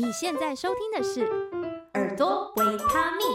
[0.00, 1.20] 你现在收听的是
[1.92, 3.26] 耳朵维他命，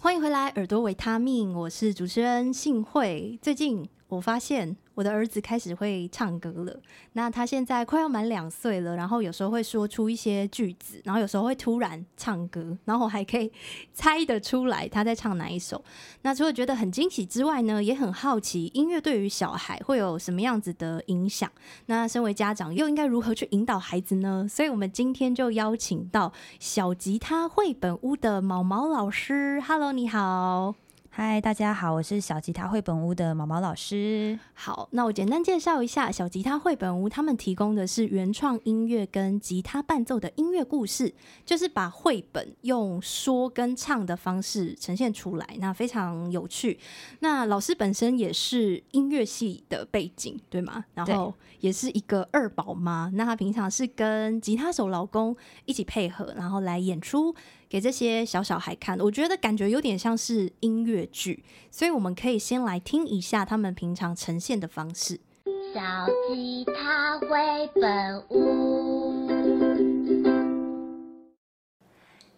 [0.00, 3.38] 欢迎回来，耳朵维他命，我是主持人信慧。
[3.40, 4.76] 最近我发现。
[4.94, 6.80] 我的儿子开始会唱歌了，
[7.14, 13.50] 那他现在快要满两岁了，然后有时候会说出一些句子，然后有时候会突然唱歌，然后还可以
[13.92, 15.82] 猜得出来他在唱哪一首。
[16.22, 21.50] 那除了觉得很惊喜之外呢，也很好奇音乐对于小孩会有什么样子的影响。
[21.86, 24.46] 那身为家长又应该如何去引导孩子呢？
[24.48, 29.60] 所以我们今天就邀请到小吉他绘本屋的毛毛老师。
[29.60, 30.83] Hello，你好。
[31.16, 34.36] 嗨，大家好，我是小吉他绘本屋的毛毛老师。
[34.52, 41.14] 好，那我简单介绍一下小吉他绘本屋，他们提供的是原创音乐跟吉他伴奏的音乐故事，
[41.46, 46.80] 就是把绘本用说跟唱的方式呈现出来，那非常有趣。
[47.20, 50.84] 那老师本身也是音乐系的背景，对吗？
[50.94, 57.32] 然后也是一个二宝妈，那她平常是跟吉他手老公一起配合，然后来演出。
[57.74, 65.18] 给这些小小孩看，我觉得感觉有点像是音乐剧，所以我们可以先来听一下他们平常呈现的方式。
[65.74, 65.80] 小
[66.28, 69.28] 吉他绘本屋，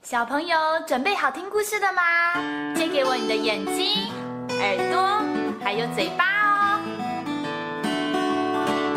[0.03, 2.73] 小朋友准备好听故事了吗？
[2.75, 4.11] 借给我你的眼睛、
[4.59, 5.23] 耳朵，
[5.63, 6.81] 还有嘴巴哦。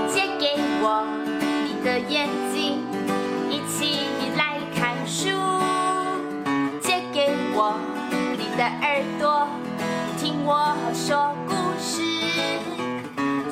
[0.07, 1.05] 借给我
[1.65, 2.88] 你的眼睛。
[8.81, 9.47] 耳朵，
[10.17, 12.01] 听我说故事。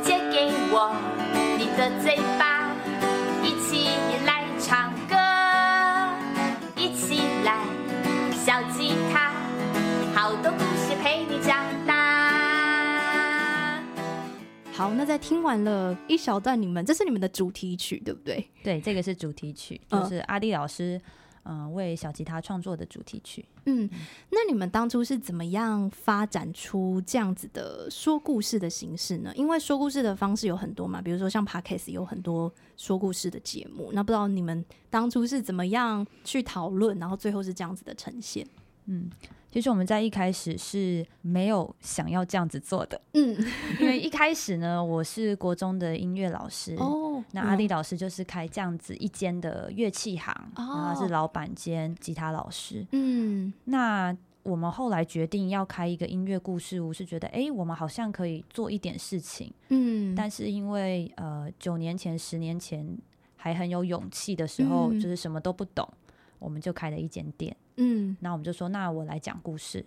[0.03, 0.95] 借给我
[1.57, 2.71] 你的嘴巴，
[3.43, 3.89] 一起
[4.25, 5.15] 来唱歌，
[6.75, 7.65] 一起来
[8.33, 9.31] 小吉他，
[10.15, 11.95] 好多故事陪你长大。
[14.73, 18.47] 好，那在听完了一小段，你们这是你们的主题曲，对不对？
[18.63, 20.95] 对，这个是主题曲，就是阿弟老师。
[20.97, 21.01] 嗯、
[21.47, 23.45] 呃，为小吉他创作的主题曲。
[23.67, 23.89] 嗯，
[24.29, 29.31] 那你们当初是怎么样发展出这样子的说故事的形式呢？
[29.33, 33.91] 因为说故事的方式有很多嘛，比如说像 Podcast 有很多说故事的节目。
[33.93, 38.45] 那不知道你们当初是怎么样去讨论，然后最后是这样子的呈现？
[38.87, 39.09] 嗯。
[39.49, 43.35] 其实我们在一开始是没有想要这样子做的，嗯，
[43.79, 62.97] 因为一开始呢，我是国中的音乐老师，哦，那阿弟老师就是开这样子一间的乐器行，哦，然后是老板兼吉他老师，嗯，那我们后来决定要开一个音乐故事屋，是觉得哎，我们好像可以做一点事情，嗯，但是因为呃九年前、十年前
[63.35, 65.87] 还很有勇气的时候，嗯，就是什么都不懂。
[66.39, 69.85] 我们就开了一间店，嗯，那我们就说，那我来讲故事，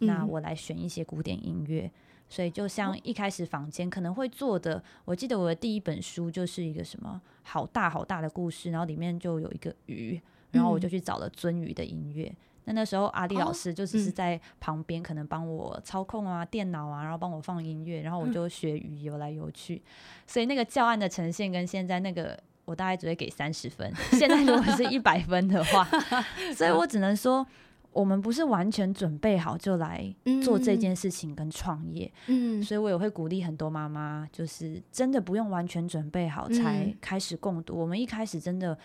[0.00, 1.90] 嗯，那我来选一些古典音乐，
[2.28, 10.20] 所以就像一开始房间可能会做的，我记得我的第一本书就是一个什么好大好大的故事，然后里面就有一个鱼，
[10.50, 12.34] 然后我就去找了鳟鱼的音乐。
[12.64, 19.82] 那，嗯，那时候阿丽老师就只是在旁边，可能帮我操控啊电脑啊，然后帮我放音乐，然后我就学鱼游来游去，
[20.26, 22.38] 所以那个教案的呈现跟现在那个。
[22.64, 25.86] 我大概只会给三十分，现在如果是一百分的话，
[26.54, 27.46] 所以我只能说，
[27.92, 32.10] 我们不是完全准备好就来做这件事情跟创业。
[32.28, 37.76] 嗯，所以我也会鼓励很多妈妈，就是真的不用完全准备好才开始共读。
[37.76, 38.78] 我们一开始真的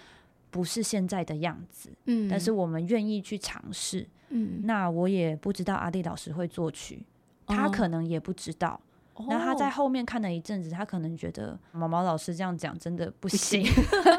[0.50, 4.08] 不是现在的样子，嗯，但是我们愿意去尝试。
[4.30, 7.06] 嗯，那我也不知道阿弟老师会作曲，
[7.46, 8.82] 他可能也不知道。
[9.28, 13.66] 那他在后面看了一阵子，他可能觉得毛毛老师这样讲真的不行，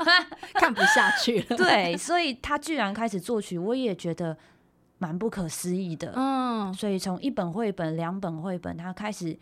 [0.55, 1.57] 看不下去了。
[1.57, 4.37] 对，所以他居然开始作曲，我也觉得
[4.99, 6.13] 蛮不可思议的。
[6.17, 9.39] 嗯，所以从一本绘本、两本绘本，他开始。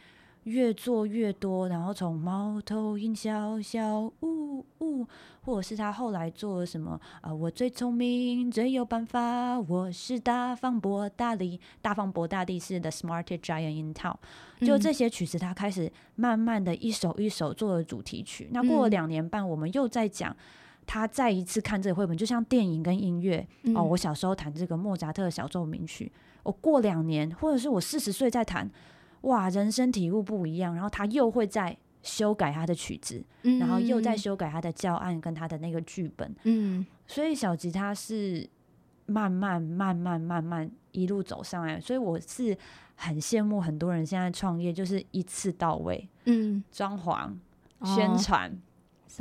[0.47, 5.05] 越做越多，然后从猫头鹰小小呜呜，
[5.45, 7.35] 或者是他后来做了什么啊？
[7.35, 14.15] 我最聪明，最有办法，我是大方博大利，大方博大力是 The Smartest Giant in Town。
[14.61, 18.45] 就这些曲子，他开始慢慢的一首一首做了主题曲。
[18.45, 20.35] 嗯、那过了两年半，我们又在讲
[20.87, 23.83] 他再一次看这个绘本，就像电影跟音乐、嗯、哦。
[23.83, 26.13] 我小时候弹这个莫扎特小奏鸣曲，
[26.45, 28.71] 我过两年，或者是我四十岁再弹。
[29.27, 38.49] 哇，人生体悟不一样，然后他又会再修改他的曲子，嗯，然后又在修改他的教案跟他的那个剧本，嗯，所以小吉他是
[39.07, 42.57] 慢慢慢慢慢慢一路走上来，所以我是
[42.95, 47.33] 很羡慕很多人现在创业就是一次到位，嗯，装潢、
[47.85, 48.57] 宣传。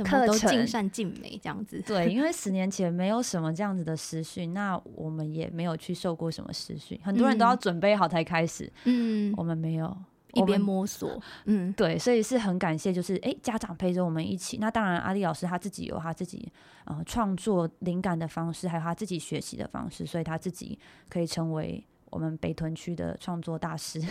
[0.02, 9.96] 哦什么都尽善尽美这样子，对，因为 十年前没有什么这样子的实训，那我们也没有去受过什么实训，很多人都要准备好才开始，嗯，我们没有，
[10.34, 14.58] 一边摸索，嗯，对，所以是很感谢，就是哎，家长陪着我们一起。
[14.58, 16.50] 那当然，阿丽老师他自己有他自己
[16.84, 20.78] 呃创作灵感的方式，还有他自己学习的方式，所以他自己
[21.08, 24.00] 可以成为我们北屯区的创作大师。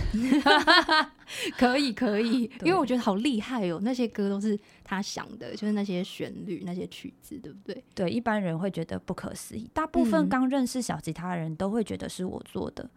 [1.58, 7.84] 可以，可以，因为我觉得好厉害哦，那些歌都是他想的，就是那些旋律、那些曲子，对不对？
[7.94, 12.90] 对，一般人会觉得不可思议，大部分刚认识小吉他的人都会觉得是我做的。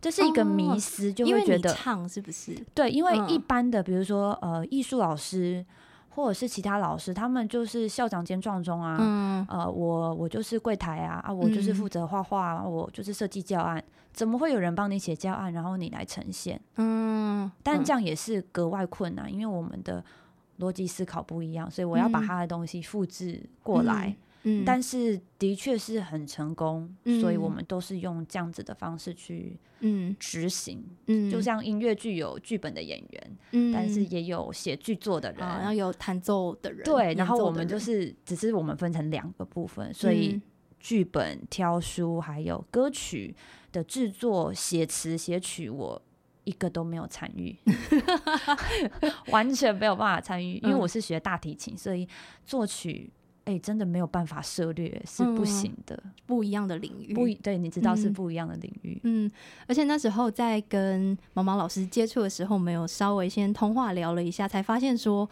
[0.00, 2.54] 这是一个迷思，就会觉得唱是不是？
[2.74, 5.64] 对，因为一般的，比如说呃，艺术老师
[6.16, 13.84] 或者是其他老师，他们就是校长兼撞钟啊，嗯、呃，我我就是柜台啊，啊，我就是负责画画，啊，我就是设计教案，
[14.14, 16.58] 怎么会有人帮你写教案，然后你来呈现？
[16.76, 20.02] 嗯，但这样也是格外困难，因为我们的
[20.58, 24.08] 逻辑思考不一样，所以我要把他的东西复制过来。
[24.08, 24.16] 嗯
[24.48, 30.14] 嗯，但是的确是很成功，嗯，所以我们都是用这样子的方式去嗯。
[30.20, 40.40] 执行，嗯，就像音乐剧有剧本的演员，嗯，但是也有写剧作的人，啊，然后有弹奏的人，对，然后我们就是只是我们分成两个部分，所以
[40.78, 43.34] 剧本挑书还有歌曲
[43.72, 46.00] 的制作、写词、写曲，我
[46.44, 47.56] 一个都没有参与，
[49.32, 52.08] 完全没有办法参与，因为我是学大提琴，所以
[52.44, 53.10] 作曲。
[53.46, 55.94] 哎、欸，真的没有办法涉猎，是不行的。
[56.04, 59.00] 嗯、不一样的领域，不对，你知道是不一样的领域。
[59.04, 59.30] 嗯，
[59.68, 65.30] 而且那时候在跟毛毛老师接触的时候，没有稍微先通话聊了一下，才发现说，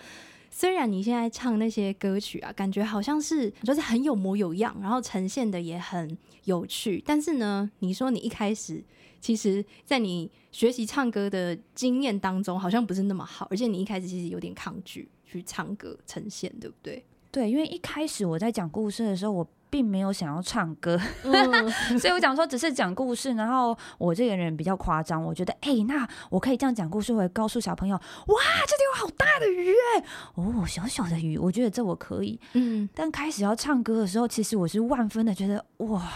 [0.48, 8.80] 虽然你现在唱那些歌曲啊，感觉好像是就是很有模有样，然后呈现的也很有趣，但是呢，你说你一开始
[9.20, 17.04] 其实，在你学习唱歌的经验当中，好像不是那么好，而且你一开始其实有点抗拒去唱歌呈现，对不对？
[17.34, 20.96] 对，因为一开始我在讲故事的时候，我并没有想要唱歌，
[21.26, 23.32] 嗯、 所以我讲说只是讲故事。
[23.32, 28.36] 然后我这个人比较夸张，我觉得，哎，那我可以这样讲故事，我会告诉小朋友，哇，
[28.68, 30.04] 这里有好大的鱼哎，
[30.36, 32.38] 哦，小小的鱼，我觉得这我可以。
[32.52, 36.08] 嗯，但开始要唱歌的时候，其实我是万分的觉得，哇，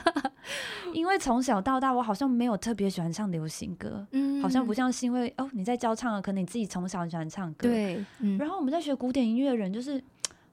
[0.92, 9.98] 因为从小到大，我好像没有特别喜欢唱流行歌，嗯，好像不像是因为哦，你在教唱，可能你自己从小很喜欢唱歌，对，嗯、然后我们在学古典音乐的人就是。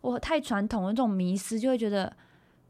[0.04, 2.14] 我太传统的这种迷思，就会觉得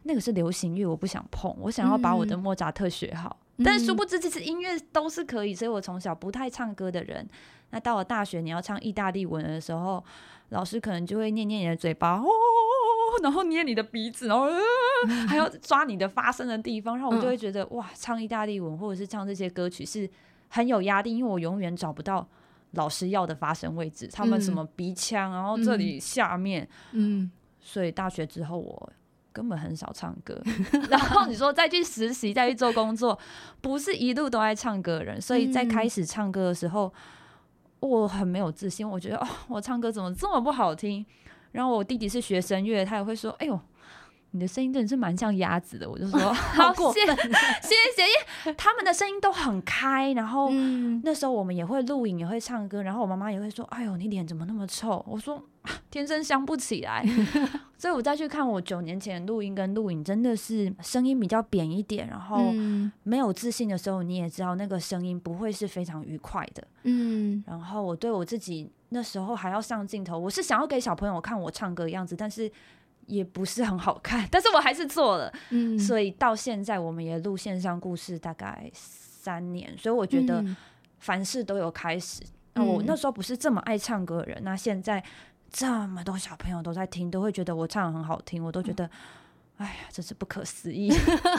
[0.03, 1.51] 那个是流行乐，我不想碰。
[1.59, 5.55] 我想要把我的莫扎特学好，嗯、但殊不知其实音乐都是可以。
[5.55, 7.27] 所以我从小不太唱歌的人，
[7.71, 10.03] 那到了大学你要唱意大利文的时候，
[10.49, 12.27] 老师可能就会念念你的嘴巴，哦，
[13.23, 20.07] 然后捏你的鼻子，然后、呃、还要 抓你的发声的地方，然后我就会觉得哇，唱意大利文或者是唱这些歌曲是
[20.49, 22.27] 很有压力，因为我永远找不到。
[22.73, 28.93] 老师要的发声位置，他们什么鼻腔，嗯、然后这里下面，嗯，所以大学之后我
[29.31, 30.41] 根本很少唱歌。
[30.89, 33.17] 然后你说再去实习，再去做工作，
[33.61, 36.93] 不是一路都爱唱歌的人，所以在开始唱歌的时候，
[37.79, 41.05] 我很没有自信，我觉得哦，我唱歌怎么这么不好听？
[41.51, 43.59] 然后我弟弟是学声乐，他也会说，哎呦。
[44.33, 48.53] 你的声音真的是蛮像鸭子的，我就说 好过分，谢谢因为。
[48.57, 50.49] 他们的声音都很开，然后
[51.03, 55.41] 那时候我们也会录影，也会唱歌，然后我妈妈也会说：“哎呦，你脸怎么那么臭？”我说
[55.91, 57.05] ：“天生香不起来。
[57.77, 62.51] ”所以我再去看我九年前录音跟录影，真的是声音比较扁一点，然后
[63.03, 66.67] 没有自信的时候，你也知道那个声音不会是非常愉快的。
[66.83, 72.51] 嗯，然后我对我自己那时候还要上镜头，我是想要给小朋友看我唱歌的样子，但是。
[73.07, 80.43] 也不是很好看， 但是我还是做了，嗯，所以到现在我们也录线上故事大概三年，所以我觉得
[80.99, 82.21] 凡事都有开始。
[82.53, 85.03] 那、嗯、我那时候不是这么爱唱歌的人，那现在
[85.49, 88.85] 这么多小朋友都在听，都会觉得我唱得很好听，我都觉得。
[88.85, 88.89] 嗯
[89.63, 90.87] 哎呀，真是不可思议！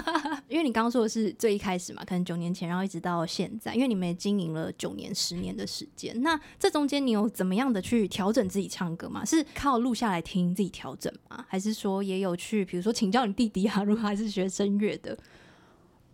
[0.49, 6.23] 因为你刚刚说的是最一开始嘛，可能九年前，然后一直到现在，因为你们也经营了九年、十年的时间。
[6.23, 9.23] 那这中间你有怎么样的去调整自己唱歌吗？
[9.27, 11.45] 是靠录下来听自己调整吗？
[11.47, 13.85] 还是说也有去，比如说请教你弟弟啊？
[13.85, 15.19] 如果还是学声乐的，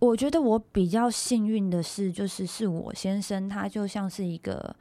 [0.00, 4.74] 我觉得我比较幸运的是，就是是我先生，他就像是一个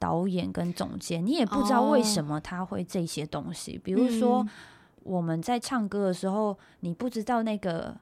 [0.00, 4.44] 导演跟总监，你也不知道为什么他会这些东西，哦、比如说。
[5.04, 7.96] 嗯我们在唱歌的时候，你不知道那个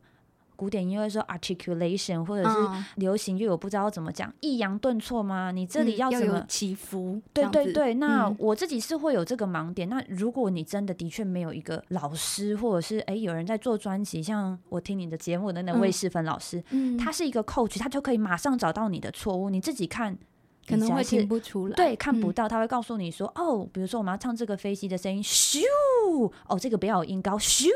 [0.56, 2.56] 古典音乐说 articulation，或者是
[2.96, 5.50] 流行乐，我不知道怎么讲，抑扬顿挫吗？
[5.50, 7.18] 你这里要怎么、嗯、起伏？
[7.32, 9.88] 对对对，那我自己是会有这个盲点。
[9.88, 20.18] 嗯、那如果你真的的确没有一个老师，或者是哎有人在做专辑，像我听你的节目的那位世芬老师，嗯、他是一个 coach，他就可以马上找到你的错误，你自己看。
[20.70, 25.60] 可能会听不出来，对，看不到，他会告诉你说，嗯、哦，比如说我们要唱这个飞机的声音，咻，
[26.46, 27.68] 哦，这个不要有音高，咻，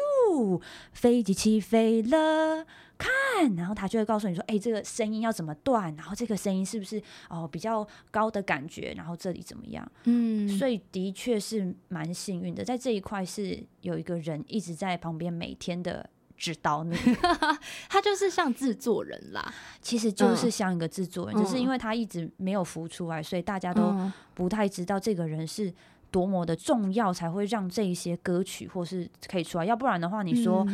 [0.93, 2.65] 飞机起飞了，
[2.97, 6.99] 看，然后他就会告诉你说，哎、欸，这个声音要怎么断，然后这个声音是不是
[7.29, 9.91] 哦、呃、比较高的感觉，然后这里怎么样？
[10.05, 16.09] 嗯，所以的确是蛮幸运的，在这一块是有一个人一直在旁边每天的。
[16.37, 16.97] 指导你，
[17.89, 23.95] 他就是像制作人啦，其实就是像一个制作人，嗯、只是因为他一直没有浮出来，所以大家都
[24.35, 25.73] 不太知道这个人是
[26.11, 29.65] 多么的重要，才会让这一些歌曲或是可以出来。
[29.65, 30.67] 要不然的话，你说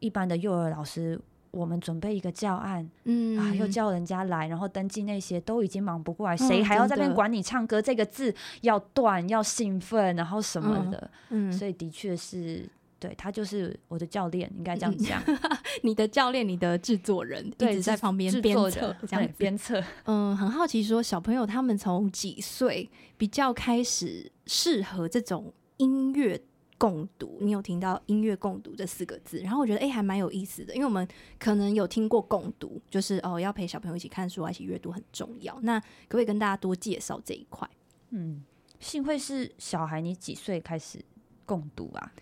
[0.00, 1.18] 一般的幼儿老师，
[1.52, 3.38] 我们准备一个教案，嗯。
[3.38, 7.80] 啊，又叫人家来，然后登记那些都已经忙不过来，谁还要在那边管你唱歌？
[7.80, 12.68] 这个字要断，要兴奋，然后什么的，嗯，所以的确是。
[13.06, 15.22] 对，他就是我的教练，应该这样讲。
[15.84, 19.80] 你的教练，你的制作人，一直在旁边鞭策，这样鞭策。
[20.06, 26.40] 嗯，很好奇，说小朋友他们从几岁比较开始适合这种音乐
[26.78, 27.38] 共读？
[27.40, 31.06] 你有听到“音乐共读”这四个字，然后我觉得哎、欸，还蛮有意思的，因为我们
[31.38, 35.56] 可能有听过共读，就是哦，要陪小朋友一起看书啊，一起阅读很重要。
[35.62, 37.70] 那可不可以跟大家多介绍这一块？
[38.10, 38.42] 嗯，
[38.80, 40.98] 幸会是小孩，你几岁开始
[41.44, 42.12] 共读啊？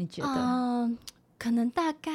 [0.00, 0.34] 你觉得？
[0.34, 0.98] 嗯，
[1.38, 2.10] 可能大概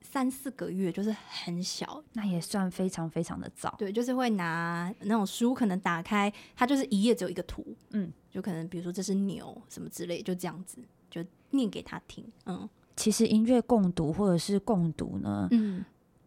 [0.00, 3.74] 三四个月，就是很小，那也算非常非常的早。
[3.76, 10.78] 对，就是会拿那种书，可能打开，它就是一页只有一个图，嗯，就可能比如说这是牛什么之类，就这样子
[11.10, 12.24] 就念给他听。
[12.46, 15.84] 嗯，其实音乐共读或者是共读呢，嗯，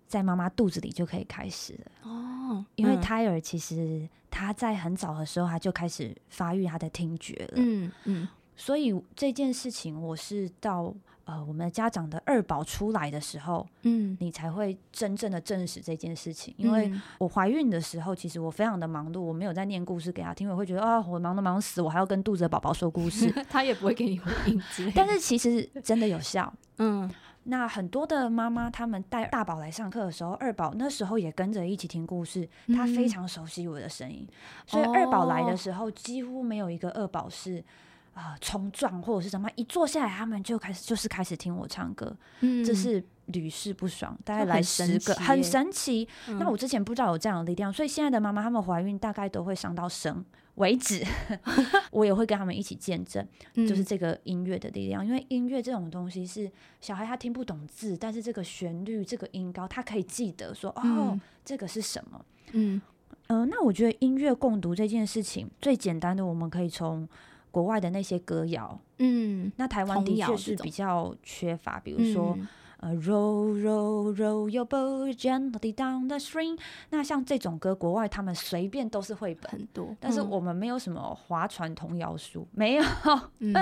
[0.07, 8.27] 在妈妈肚子里就可以开始了哦，因为胎儿其实他在很早的时候他就开始发育他的听觉了，嗯嗯。
[8.59, 16.53] 所以这件事情，我是到呃我们的家长的二宝出来的时候，嗯，你才会真正的证实这件事情。
[16.57, 24.61] 因为我怀孕的时候，其实我非常的忙碌，我没有在念故事给他听，我会觉得啊，我忙都忙死，我还要跟肚子的宝宝说故事， 他也不会给你回应。
[24.93, 27.09] 但是其实真的有效， 嗯。
[27.43, 34.27] 那很多的妈妈，他们带大宝来上课的时候，二宝那时候也跟着一起听故事，他非常熟悉我的声音，
[34.67, 37.63] 所以二宝来的时候，几乎没有一个二宝是。
[38.19, 46.05] 啊，冲撞或者是什么，一坐下来，他们就开始就是开始听我唱歌，嗯，这是屡试不爽，大概来十个，很神奇，
[46.38, 51.01] 那我之前不知道有这样的力量，所以现在的妈妈，她们怀孕大概都会伤到生为止，
[51.91, 62.25] 我也会跟他们一起见证，就是这个音乐的力量，因为音乐这种东西是小孩他听不懂字，但是这个旋律、这个音高，他可以记得说，哦，这个是什么？
[62.51, 62.81] 嗯
[63.27, 67.07] 嗯，呃，那我觉得音乐共读这件事情最简单的，我们可以从。
[67.51, 72.37] 国外的那些歌谣，嗯，那台湾的确是比较缺乏，比如说，
[72.77, 76.57] 呃，row row row your boat gently down the stream。
[76.91, 82.83] 那像这种歌，国外他们随便都是绘本很多，但是我们没有什么划船童谣书，没有。
[83.39, 83.53] 嗯、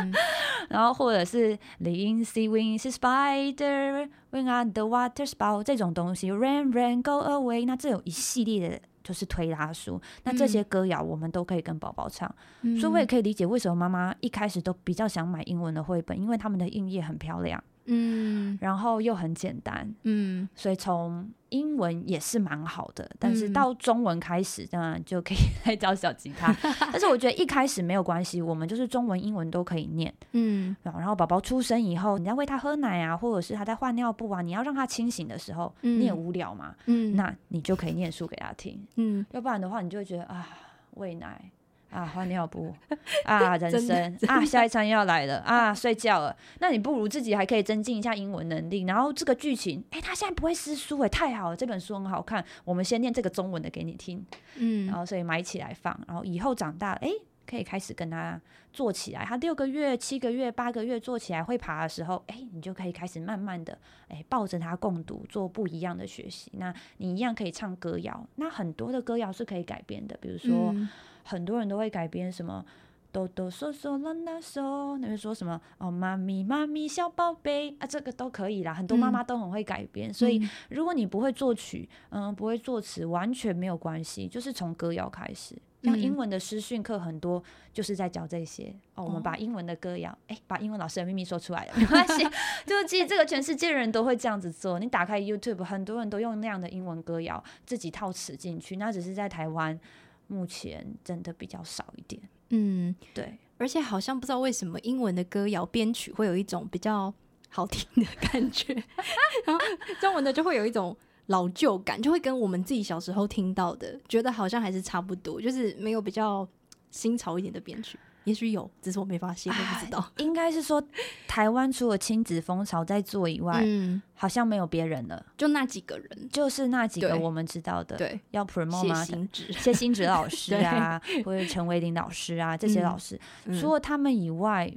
[0.70, 7.66] 然后或者是 Lindsay Winks Spider Wing on the Water Spout 这种东西，Rain Rain Go Away。
[7.66, 8.82] 那这有一系列的。
[9.08, 12.30] 就是推拉书，那这些歌谣我们都可以跟宝宝唱，
[12.64, 17.64] 嗯、所以我也可以理解为什么妈妈一开始都比较想买英文的绘本，因为他们的印页很漂亮。
[17.88, 26.54] 嗯，然后又很简单，嗯，所以从英文也是蛮好的，但是到中文开始，当然就可以来教小吉他。
[26.92, 40.48] 但是我觉得一开始没有关系，我们就是中文、英文都可以念，嗯，然后宝宝出生以后，你在喂他喝奶啊，或者是他在换尿布啊，你要让他清醒的时候，你也无聊嘛，嗯，那你就可以念书给他听，嗯，要不然的话，你就会觉得啊，
[40.96, 41.52] 喂奶。
[41.90, 42.74] 啊，换尿布
[43.24, 46.36] 啊，人生啊，下一餐又要来了啊，睡觉了。
[46.60, 48.84] 那你不如自己还可以增进一下英文能力。
[48.84, 52.44] 然后这个剧情，哎、欸，他现在不会撕书，哎，太好了，这本书很好看。
[52.66, 54.24] 我们先念这个中文的给你听，
[54.58, 57.14] 嗯，然后所以买起来放，然后以后长大，哎、欸，
[57.46, 58.40] 可以开始跟他
[58.74, 59.24] 做起来。
[59.24, 63.78] 他六个月、七个月、八个月做起来会爬的时候，哎、欸，你就可以开始慢慢的，
[64.10, 66.52] 哎、欸，抱着他共读，做不一样的学习。
[66.56, 70.72] 那你一样可以唱歌谣，那很多的歌谣是可以改编的，比如说。
[70.76, 70.90] 嗯
[71.28, 72.66] 很多人都会改编什么
[73.12, 78.74] 哆哆嗦嗦啦啦嗦，那边说什么哦，妈咪妈咪小宝贝啊，这个都可以啦。
[78.74, 85.56] 很多妈妈都很会改编，嗯、所以如果你不会作曲，嗯，不会作词，完全没有关系，就是从歌谣开始。
[85.84, 87.42] 像英文的师训课很多
[87.72, 89.06] 就是在教这些、嗯、哦。
[89.06, 92.28] 我们把英文的歌谣，哎、欸，把英文老师的秘密说出来了，没 关系。
[92.66, 94.80] 就是其实这个全世界人都会这样子做。
[94.80, 99.80] 你打开 YouTube，很多人都用那样的英文歌谣自己套词进去，那只是在台湾。
[100.28, 107.14] 目前真的比较少一点，嗯，对，而且好像不知道为什么英文的歌谣编曲会有一种比较
[107.50, 108.74] 好听的感觉，
[109.46, 109.66] 然后
[110.00, 110.96] 中文的就会有一种
[111.28, 116.48] 老旧感，就会跟我们自己小时候听到的，觉得好像还是差不多，就是没有比较
[116.92, 117.98] 新潮一点的编曲。
[118.28, 120.06] 也许有，只是我没发现，我不知道。
[120.20, 120.84] 应该是说，
[121.28, 133.18] 台湾除了亲子风潮在做以外，嗯，好像没有别人了，就那几个人，就是那几个我们知道的，对，要 promote 谢欣芷、谢欣芷 老师啊， 或者陈维林老师啊，这些老师，
[133.60, 134.72] 除了他们以外。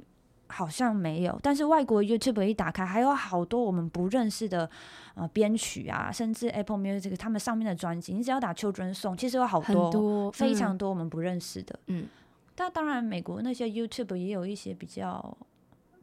[0.53, 4.69] 好像没有，但是外国 YouTube 一打开，还有好多我们不认识的
[5.15, 11.79] 呃编曲啊，甚至 Apple Music 他们上面的专辑，你只要打 Children Song，其实有好多，非常多我们不认识的。
[11.87, 12.05] 嗯，
[12.55, 15.37] 但当然美国那些 YouTube 也有一些比较。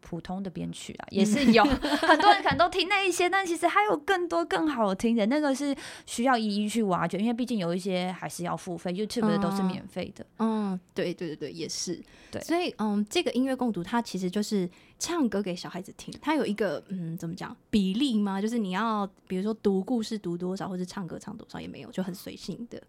[0.01, 5.77] 普通的编曲啊，也是 有很多人可能都听那一些，但其实还有更多更好听的，那个是
[6.07, 10.25] 需要一一去挖掘，因为毕竟有一些还是要付费，YouTube 的都是免费的。
[10.39, 12.01] 嗯，对对对对，也是。
[12.31, 18.41] 对，所以嗯，这个音乐共读它其实就是唱歌给小孩子听，它有一个嗯，怎么讲比例吗？
[18.41, 22.81] 就是你要比如说读故事读多少，或者唱歌唱多少也没有，就很随性的。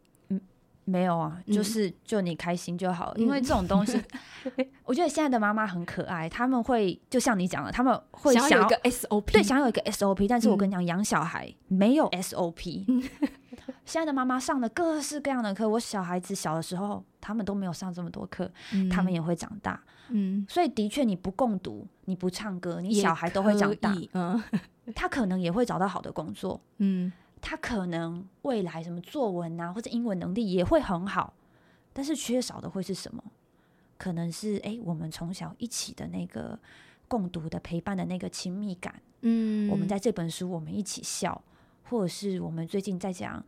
[0.90, 4.02] 没有啊，就是就你开心就好，嗯、因为这种东西，
[4.84, 12.86] 我觉得现在的妈妈很可爱，他们会就像你讲的，他们会想有一个 SOP，对，想要有一个 SOP，但是我跟你讲，养、嗯、小孩没有 SOP。
[12.88, 13.02] 嗯、
[13.86, 19.80] 现在的妈妈上了各式各样的课，我小孩子小的时候，他们都没有上这么多课，嗯、他们也会长大，
[20.10, 24.42] 嗯，所以的确你不共读，你不唱歌，你小孩都会长大，嗯，
[24.96, 27.12] 他可能也会找到好的工作，嗯。
[27.42, 31.34] 他可能未来什么作文啊，或者英文能力也会很好，
[31.94, 33.24] 但是缺少的会是什么？
[33.98, 36.58] 可能是哎、欸，我们从小一起的那个
[37.08, 39.02] 共读的陪伴的那个亲密感。
[39.22, 41.42] 嗯，我们在这本书我们一起笑，
[41.84, 43.44] 或者是我们最近在讲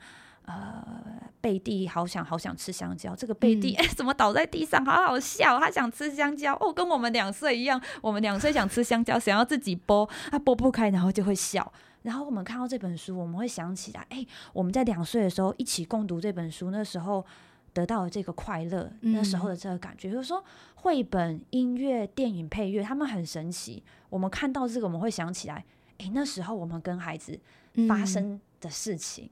[0.52, 4.84] 呃，贝蒂好想好想吃香蕉，这个贝蒂哎、嗯欸， 怎么倒在地上？
[4.86, 11.72] 好好笑，他想吃香蕉哦，跟我们两岁一样，我们两岁想吃香蕉，想要自己剥，他剥不开，然后就会笑。
[12.04, 17.24] 然后我们看到这本书，我们会想起来，哎，我们在两岁的时候一起共读这本书，那时候
[17.74, 20.44] 得到的这个快乐，嗯、那时候的这个感觉，就是说
[20.76, 23.84] 绘本、音乐、电影配乐，他们很神奇。
[24.10, 25.64] 我们看到这个，我们会想起来，
[26.00, 27.40] 哎，那时候我们跟孩子
[27.88, 29.30] 发生的事情，嗯，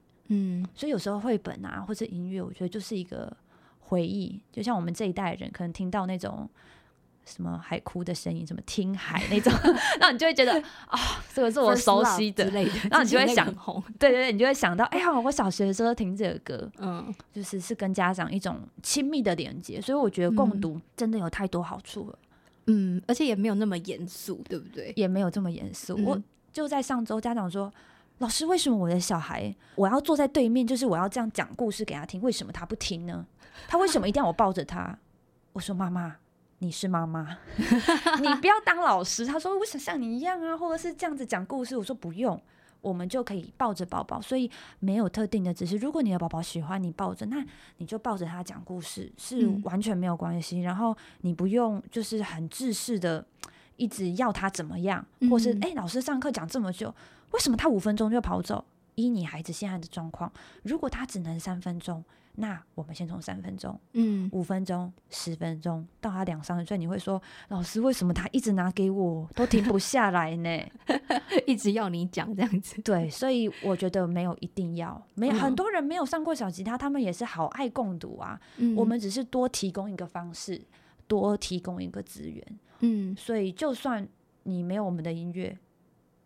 [0.74, 3.36] 所以有时候绘本啊，或者音乐，我觉得就是一个
[3.80, 6.48] 回忆，就像我们这一代人可能听到那种。
[7.26, 9.52] 什么海哭的声音，什么听海那种，
[10.00, 10.52] 那你就会觉得
[10.86, 10.98] 啊、哦，
[11.32, 13.46] 这个是我熟悉的，然后你就会想，
[14.00, 22.18] 对对对，你就会想到，哎呀，我小学的时候听这个歌，嗯，就是是跟家长一种亲密的连接，所以我觉得共读真的有太多好处了，
[22.66, 24.92] 嗯，而且也没有那么严肃，对不对？
[24.96, 25.94] 也没有这么严肃。
[25.98, 27.72] 嗯、我就在上周，家长说，
[28.20, 33.26] 老师，为什么我的小孩，我要坐在对面，就是我要这样讲故事给他听，为什么他不听呢？
[33.68, 34.98] 他为什么一定要我抱着他？
[35.52, 36.16] 我说，妈妈。
[36.62, 39.24] 你是妈妈，你不要当老师。
[39.24, 42.38] 他说：“我想像你一样啊，或者是这样子讲故事。”我说：“不用，
[42.82, 47.42] 我们就可以抱着宝宝，所以没有特定的只是，如果你的宝宝喜欢你抱着，那
[47.78, 50.58] 你就抱着他讲故事，是完全没有关系。
[50.58, 53.24] 嗯、然后你不用就是很制式的
[53.76, 56.94] 一直要他怎么样，或是哎、欸，老师上课讲这么久，
[57.32, 58.64] 为什么他五分钟就跑走？
[58.94, 62.04] 依你孩子现在的状况，如果他只能三分钟。”
[62.36, 70.48] 那我们先从三分钟，嗯，五分钟、十分钟，到他两三岁，你会说，老师为什么他一直拿给我，都停不下来呢？
[71.44, 72.80] 一直要你讲这样子。
[72.82, 78.40] 对，所以我觉得没有一定要，没有、嗯、很多人没有上过小吉他，他们也是好爱共读啊。
[78.58, 80.62] 嗯、我们只是多提供一个方式，
[81.08, 82.58] 多提供一个资源。
[82.78, 84.08] 嗯，所以就算
[84.44, 85.58] 你没有我们的音乐。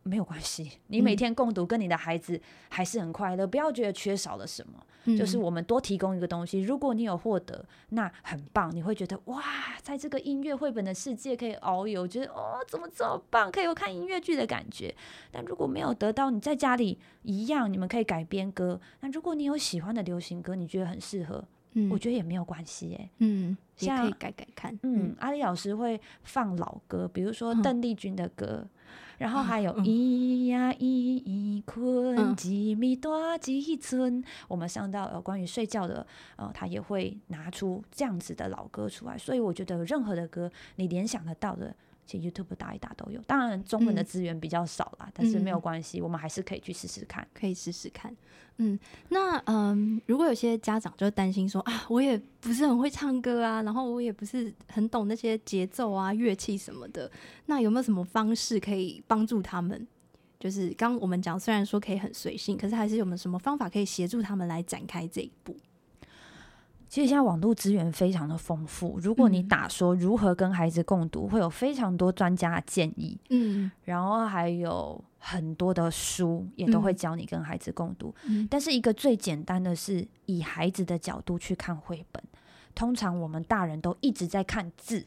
[0.04, 4.74] 没有关系，你每天共读跟你的孩子还是很快乐，嗯、不要觉得缺少了什么。
[5.06, 9.42] 嗯、就是我们多提供一个东西，如果你有获得，那很棒，你会觉得哇，
[9.82, 14.94] 在这个音乐绘本的世界可以遨游，觉得哦，怎么这么棒，可以有看音乐剧的感觉。
[15.30, 18.80] 但如果没有得到，你在家里一样，你们可以改编歌。
[19.00, 24.72] 那如果你有喜欢的流行歌，你觉得很适合，嗯、我觉得也没有关系哎，嗯，像也可以改改看。
[24.84, 28.60] 嗯，嗯阿里老师会放老歌，比如说邓丽君的歌。
[28.62, 28.68] 嗯
[29.18, 34.22] 然后还有咿呀咿困，几米多几寸。
[34.48, 39.16] 我们上到呃关于睡觉的，呃，他也会拿出这样子的老歌出来。
[39.16, 41.74] 所以我觉得任何的歌，你联想得到的。
[42.06, 48.14] 其实 YouTube 打一打都有，当然中文的资源比较少啦，嗯、但是没有关系，嗯、我们还是可以去试试看，可以试试看。
[48.58, 57.10] 嗯，那嗯，如果有些家长就担心说啊，我也不是很会唱歌啊，然后我也不是很懂那些节奏啊、乐器什么的，
[57.46, 59.86] 那有没有什么方式可以帮助他们？
[60.38, 65.56] 就是刚刚我们讲，虽然说可以很随性，可是还是有没有什么方法可以协助他们来展开这一步？
[66.94, 78.14] 其实现在网络资源非常的丰富，如果你打说如何跟孩子共读，会有非常多专家的建议，嗯，然后还有很多的书也都会教你跟孩子共读。
[78.26, 82.22] 嗯，但是一个最简单的是以孩子的角度去看绘本，
[82.76, 85.04] 通常我们大人都一直在看字，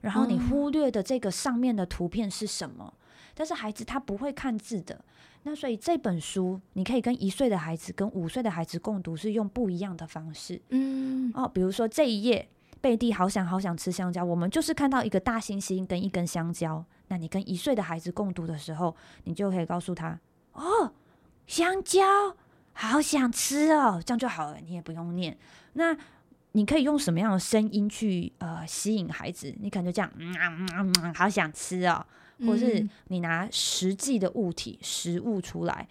[0.00, 2.94] 然后你忽略的这个上面的图片是什么？
[2.96, 3.02] 嗯、
[3.34, 5.04] 但是孩子他不会看字的，
[5.48, 10.60] 那所以这本书你可以跟一岁的孩子跟五岁的孩子共读，是用不一样的方式。
[10.70, 12.48] 嗯，哦，比如说这一页，
[12.80, 16.84] 贝蒂好想好想吃香蕉，我们就是看到一个大猩猩跟一根香蕉。
[17.06, 20.18] 那你跟一岁的孩子共读的时候，你就可以告诉他：
[20.54, 20.92] 哦，
[21.46, 22.02] 香蕉，
[22.72, 25.38] 好想吃哦，这样就好了，你也不用念。
[25.74, 25.96] 那
[26.52, 29.54] 你可以用什么样的声音去呃吸引孩子？
[29.60, 32.04] 你可能就这样，嗯嗯嗯嗯，好想吃哦，
[32.40, 35.86] 或是你拿实际的物体、实物出来，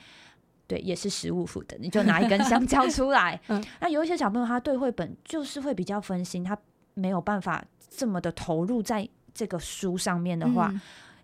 [0.67, 3.39] 对，也是食物负的，你就拿一根香蕉出来。
[3.79, 6.57] 那有一些小朋友他对绘本就是会比较分心，他
[6.93, 10.73] 没有办法这么的投入在这个书上面的话。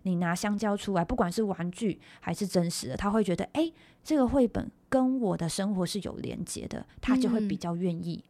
[0.04, 3.70] 你拿香蕉出来，不管是玩具还是真实的，他会觉得，哎，
[4.02, 8.20] 这个绘本跟我的生活是有连接的，他就会比较愿意，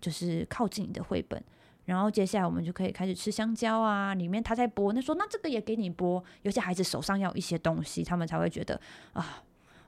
[0.00, 1.36] 就是靠近你的绘本。
[1.40, 1.44] 嗯、
[1.84, 6.22] 然后接下来我们就可以开始吃香蕉啊，里面他在剥，那说那这个也给你剥。
[6.42, 8.80] 有些孩子手上要一些东西，他们才会觉得
[9.12, 9.42] 啊，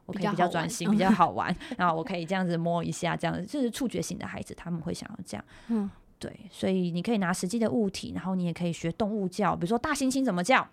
[0.06, 5.44] 我可以比较专心， 比较好玩，然后我可以这样子摸一下，这样子就是触觉型的孩子，他们会想要这样。
[5.68, 10.66] 嗯，对，所以你可以拿实际的物体，然后你也可以学动物叫，比如说大猩猩怎么叫。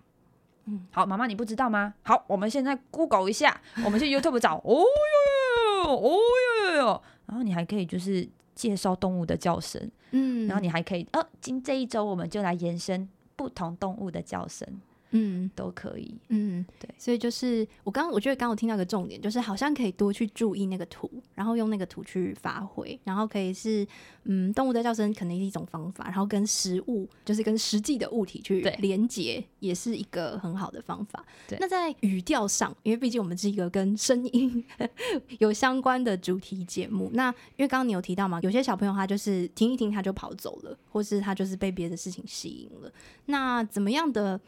[0.66, 1.94] 嗯，好，妈妈你不知道吗？
[2.02, 8.28] 好，我们现在 Google 一下，我们去 YouTube 找，哦哟哟哟，哦哟哟哟，然后你还可以就是
[8.60, 14.68] 介绍动物的叫声，嗯，然后你还可以，哦，今这一周我们就来延伸不同动物的叫声。
[15.12, 16.14] 嗯，都可以。
[16.28, 23.86] 嗯，对，所以就是我刚刚我觉得刚刚我听到一个重点，就是好像可以多去注意那个图，然后用那个图去发挥，然后可以是
[24.24, 31.24] 嗯，动物的叫声可能是一种方法，然后跟实物就是跟实际的物体去连接，也是一个很好的方法。
[31.48, 34.64] 对，那在语调上，因为毕竟我们是一个跟声音
[35.40, 42.92] 有相关的主题节目，那因为刚刚你有提到嘛，有些小朋友他就是听一听他就跑走了，或是他就是被别的事情吸引了，
[43.26, 44.40] 那怎么样的？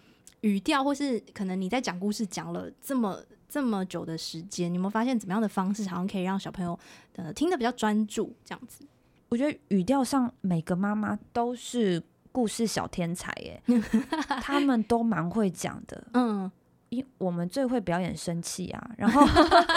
[0.42, 6.78] 语调，或是可能你在讲故事讲了这么这么久的时间，你有没有发现怎么样的方式好像可以让小朋友
[7.16, 8.32] 呃听得比较专注？
[8.44, 8.84] 这样子，
[9.28, 13.62] 我觉得语调上每个妈妈都是故事小天才耶，
[14.42, 16.04] 他们都蛮会讲的。
[16.14, 16.50] 嗯，
[16.88, 19.26] 因我们最会表演生气啊，然后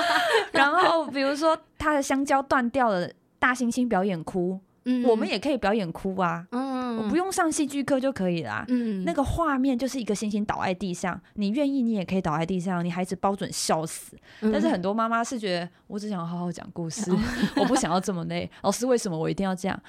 [0.51, 4.59] 然后比如说他的香蕉断掉了，大猩猩表演哭。
[4.85, 8.63] 嗯，我们也可以表演哭啊，嗯，我不用上戏剧课就可以啦。
[8.67, 14.15] 嗯，那个画面就是一个星星倒在地上，你愿意你也可以倒在地上，你孩子包准笑死。
[14.41, 17.19] 嗯，但是很多妈妈是觉得我只想好好讲故事，嗯，
[17.57, 18.49] 我不想要这么累。
[18.61, 19.79] 老师为什么我一定要这样？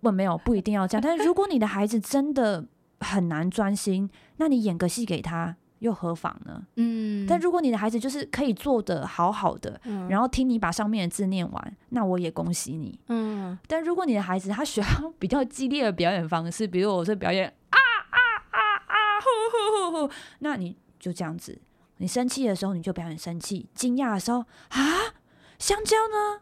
[0.00, 1.02] 不，没有，不一定要这样。
[1.02, 2.64] 但是如果你的孩子真的
[3.00, 5.56] 很难专心，那你演个戏给他。
[5.84, 6.62] 又何妨呢？
[6.76, 12.98] 嗯，但如果你的孩子就是可以做的好好的，嗯，然后听你把上面的字念完，那我也恭喜你。
[13.08, 14.86] 嗯，但如果你的孩子他需要
[15.20, 17.76] 比较激烈的表演方式，比如我是表演啊
[18.10, 18.18] 啊
[18.48, 21.60] 啊啊呼呼呼呼，那你就这样子。
[21.98, 24.38] 你生气的时候你就表演生气，惊讶的时候
[24.70, 25.12] 啊，
[25.58, 26.40] 香蕉呢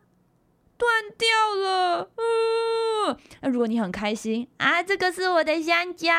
[0.79, 1.29] 断掉
[1.61, 2.11] 了。
[2.17, 6.13] 嗯，那如果你很开心啊，这个是我的香蕉，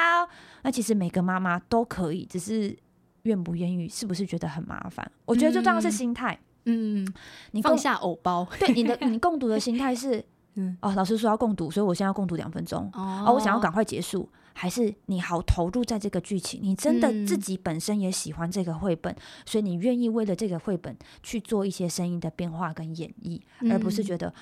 [0.63, 2.77] 那其实每个妈妈都可以，只是。
[3.23, 5.09] 愿不愿意，是不是觉得很麻烦？
[5.25, 6.37] 我觉得最重要是心态。
[6.65, 7.05] 嗯，
[7.51, 10.23] 你放下偶包， 对你的你共读的心态是，
[10.55, 12.89] 嗯，哦，老师说要共读，所以我现在要共读两分钟。
[12.93, 16.61] 哦，哦，我想要赶快结束，还是你好投入在这个剧情？
[16.63, 24.33] 你真的自己本身也喜欢这个绘本，嗯，所以你愿意为了这个绘本去做一些声音的变化跟演绎，嗯，而不是觉得，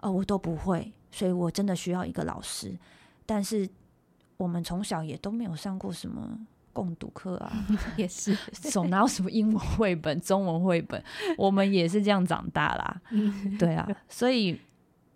[0.00, 2.74] 哦，我都不会，所以我真的需要一个老师。
[3.26, 3.68] 但是
[4.38, 6.38] 我们从小也都没有上过什么。
[6.76, 7.50] 共读课啊，
[7.96, 11.02] 也是手哪有什么英文绘本、中文绘本，
[11.38, 13.00] 我们也是这样长大啦。
[13.58, 14.60] 对啊，所以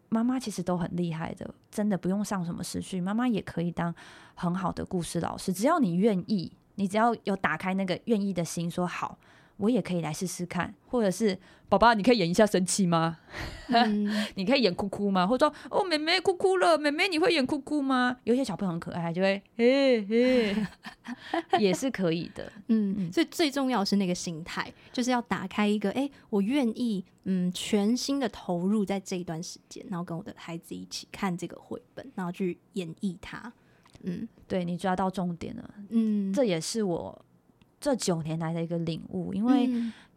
[0.08, 3.94] 妈妈其实都很厉害的，真的不用上什么时序，妈妈也可以当
[4.34, 9.18] 很好的故事老师，只要你愿意，你只要有打开那个愿意的心，说好。
[9.60, 13.18] 我也可以来试试看，或者是宝宝，你可以演一下生气吗？
[13.68, 15.26] 嗯、 你可以演哭哭吗？
[15.26, 18.16] 或者说，哦，妹妹哭哭了，妹妹你会演哭哭吗？
[18.24, 20.56] 有些小朋友很可爱，就会嘿嘿，
[21.60, 22.50] 也是可以的。
[22.68, 33.52] 嗯，嗯，所以最重要是那个心态，就是要打开一个，哎、欸，我愿意，嗯，全心的投入在这一段时间，然后跟我的孩子一起看这个绘本，然后去演绎它。
[34.02, 35.74] 嗯，对，你抓到重点了。
[35.90, 37.24] 嗯，这也是我。
[37.80, 39.70] 这九年来的一个领悟，因为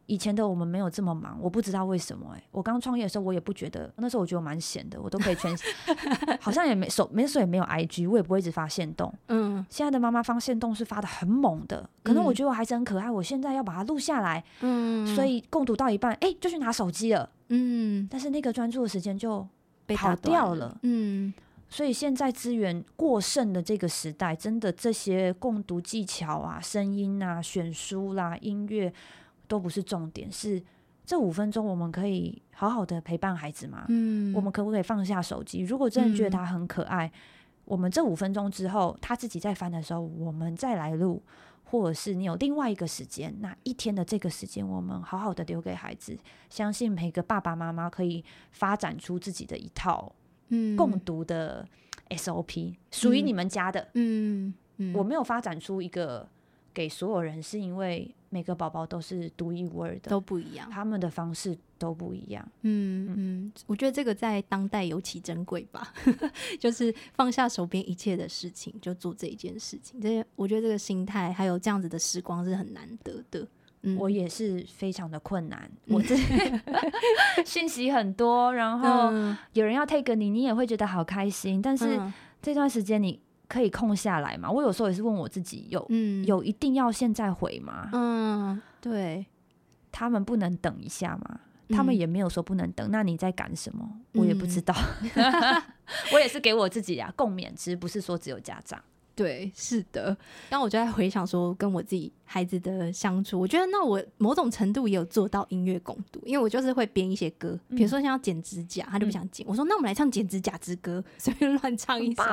[0.05, 2.37] 以前的我们没有这么忙，我不知道为什么、欸。
[2.37, 5.55] 哎，我刚创业的时候，我也不觉得，那时候我觉得我蛮闲的，我都可以全，
[6.41, 9.11] 好像也没手，没手也没有 IG，我也不会一直发现动。
[9.29, 14.43] 嗯，现在的妈妈发现动是发的很猛的，可能我觉得我孩子很可爱，我现在要把它录下来。
[14.59, 17.29] 嗯，所以共读到一半，哎、欸，就去拿手机了。
[17.47, 19.47] 嗯，但是那个专注的时间就
[19.85, 20.77] 被跑掉了。
[20.81, 21.33] 嗯，
[21.73, 28.93] 所以现在资源过剩的这个时代，真的这些共读技巧啊、声音啊、选书啦、音乐
[29.47, 30.61] 都不是重点，是
[31.03, 33.85] 这五分钟我们可以好好的陪伴孩子吗？
[33.89, 35.61] 嗯，我们可不可以放下手机？
[35.61, 37.11] 如果真的觉得他很可爱，嗯、
[37.65, 41.23] 我们这五分钟之后他自己在翻的时候，我们再来录，
[41.63, 46.15] 或者是你有另外一个时间，那一天的这个时间，我们好好的留给孩子。
[46.51, 50.13] 相信每个爸爸妈妈可以发展出自己的一套。
[50.75, 51.67] 共读的
[52.09, 56.27] SOP 属于你们家的，嗯，嗯，我没有发展出一个
[56.73, 62.47] 给所有人，是因为每个宝宝都是独一无二的，都不一样，他们的方式都不一样。
[62.61, 65.93] 嗯嗯，我觉得这个在当代尤其珍贵吧，
[66.59, 70.01] 就是放下手边一切的事情，就做这一件事情。
[70.01, 73.47] 这我觉得这个心态还有这样子的时光是很难得的。
[73.97, 76.15] 我也是非常的困难，嗯、我这
[77.45, 79.11] 信息很多，然后
[79.53, 81.61] 有人要 take 你，你也会觉得好开心。
[81.61, 81.99] 但是
[82.41, 84.49] 这段时间你可以空下来嘛？
[84.49, 87.89] 我有时候也是问我自己，有、嗯、有一定要现在回吗？
[87.91, 89.25] 嗯，对，
[89.91, 91.39] 他们不能等一下吗？
[91.69, 92.89] 他们也没有说不能等。
[92.91, 93.89] 那你在赶什么？
[94.13, 94.75] 我也不知道。
[95.15, 95.63] 嗯、
[96.13, 98.79] 我也是给我自己啊共勉之，不是说只有家长。
[99.15, 100.17] 对，是的。
[100.49, 112.23] 当我就在回想说跟我自己孩子的相处，我觉得那我某种程度也有做到音乐共读，因为我就是会编一些歌，比如说像要剪指甲，他就不想剪，嗯、我说那我们来唱剪指甲之歌，随便乱唱一首。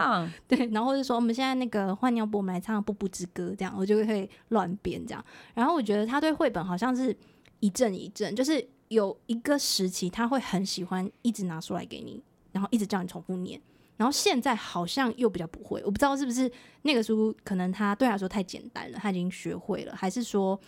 [0.48, 5.22] 对，然后就说我们现在那个换尿布，我们来唱步步之歌，这样我就会乱编这样。
[5.52, 7.14] 然后我觉得他对绘本好像是
[7.60, 13.60] 一阵一阵，就是有一个时期他会很喜欢一直拿出来给你，然后一直叫你重复念。
[14.00, 16.50] 然后现在好像又比较不会，我不知道是不是
[16.82, 20.58] 那个书可能他对他来说太简单了，他已经学会了，还是说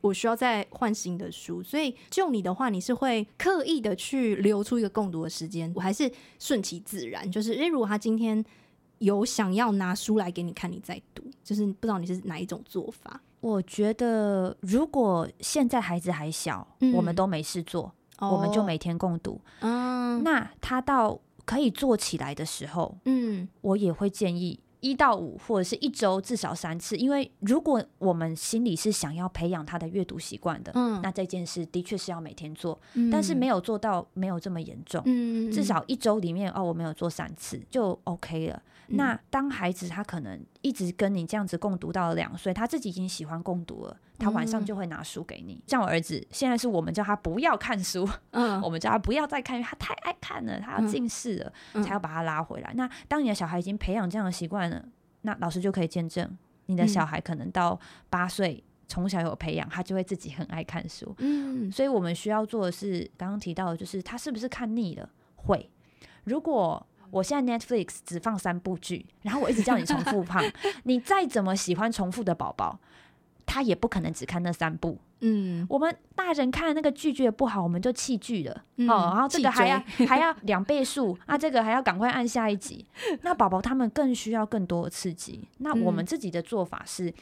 [0.00, 1.62] 我需要再换新的书？
[1.62, 7.30] 所以就你的话，你是会刻意的去留出一个共读的时间，我还是顺其自然？
[7.30, 8.42] 就是，因为，如果他今天
[9.00, 13.20] 有想要拿书来给你看，你再读，就是不知道你是哪一种做法？
[13.42, 19.38] 我觉得如果现在孩子还小，嗯、我们都没事做，哦、我们就每天共读。
[19.60, 21.20] 嗯，那他到。
[21.50, 38.62] 可以做起来的时候，嗯，我也会建议一到五或者是一周至少三次，因为如果我们心里是想要培养他的阅读习惯的，嗯，那这件事的确是要每天做，嗯，但是没有做到没有这么严重，嗯，至少一周里面哦，我没有做三次就 OK 了。
[38.92, 45.54] 那当孩子他可能一直跟你这样子共读到了两岁，他自己已经喜欢共读了，他晚上就会拿书给你。
[45.54, 52.72] 嗯、像我儿子，现在是我们叫他不要看书，嗯， 我们叫他不要再看，因为他太爱看了，他要近视了，嗯、才要把他拉回来。
[52.74, 54.84] 那当你的小孩已经培养这样的习惯了，
[55.22, 61.14] 那老师就可以见证，你的小孩可能到八岁，从小有培养，他就会自己很爱看书。
[61.18, 65.08] 嗯，所以我们需要做的是刚刚提到的，就是他是不是看腻了？
[65.36, 65.70] 会，
[66.24, 66.84] 如果。
[67.10, 70.42] 我现在 Netflix 只放三部剧，然后我一直叫你重复放。
[70.84, 72.78] 你再怎么喜欢重复的宝宝，
[73.44, 74.98] 他也不可能只看那三部。
[75.22, 78.64] 嗯，我们大人看那个剧觉得不好，我们就弃剧了。
[78.76, 82.86] 嗯、哦，然后这个还要 还要两倍速啊，这个还要赶快按下一集。
[83.20, 85.46] 那宝宝他们更需要更多的刺激。
[85.58, 87.12] 那我们自己的做法是，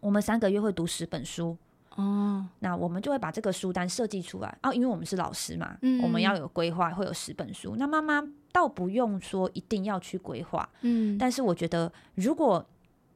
[0.00, 1.56] 我们三个月会读十本书。
[1.96, 7.74] 哦，那我们就会把这个书单设计出来哦，因为我们是老师嘛，嗯、我们要有规划，会有十本书。
[7.76, 8.24] 那妈妈
[8.58, 12.66] 倒不用说一定要去规划，嗯，但是我觉得如果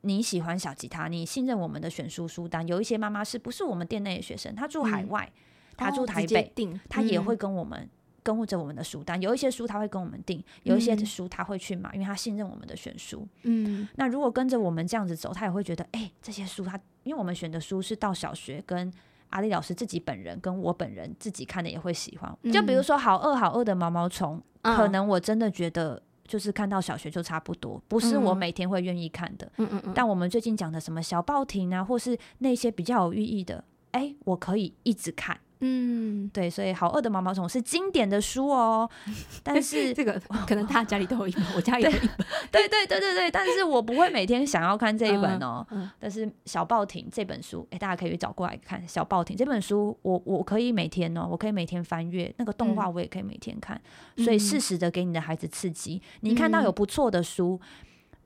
[0.02, 5.31] 你喜欢小吉他，你信任我们的选书书单，有一些妈妈是不是我们店内的学生，她住海外，
[5.76, 6.52] 她、嗯、住台北，
[6.88, 7.88] 她、哦、也会跟我们。
[8.24, 13.26] 跟着我们的书单，有一些书他会跟我们订，有一些书他会去买，因为他信任我们的选书。
[13.42, 18.92] 嗯，那如果跟着我们这样子走，他也会觉得，哎、欸，这些书他，因为我们选的书是到小学跟
[19.33, 22.35] 阿丽老师自己本人跟我本人自己看的也会喜欢。
[22.42, 29.51] 嗯、就比如说好饿好饿的毛毛虫，嗯、可能我真的觉得就是看到小学就差不多，不是我每天会愿意看的。
[29.59, 29.92] 嗯嗯嗯。
[29.95, 35.38] 但我们最近讲的什么小报亭啊，或是那些比较有寓意的，哎、欸，我可以一直看。
[35.64, 38.90] 嗯，对，所以好饿的毛毛虫是经典的书哦，
[39.44, 42.09] 但是 这个可能大家家里都有一本，我家里有一本，
[42.51, 45.64] 对对对对对，但是我不会每天想要看这一本哦。
[45.70, 48.83] 嗯嗯、但是小报亭这本书，哎，大家可以找过来看。
[48.88, 53.81] 小报亭这本书，我我可以每天哦，我可以每天翻阅那个动画，我也可以每天看。
[54.16, 57.61] 嗯、所以适时的给你的孩子刺激，嗯、你看到有不错的书。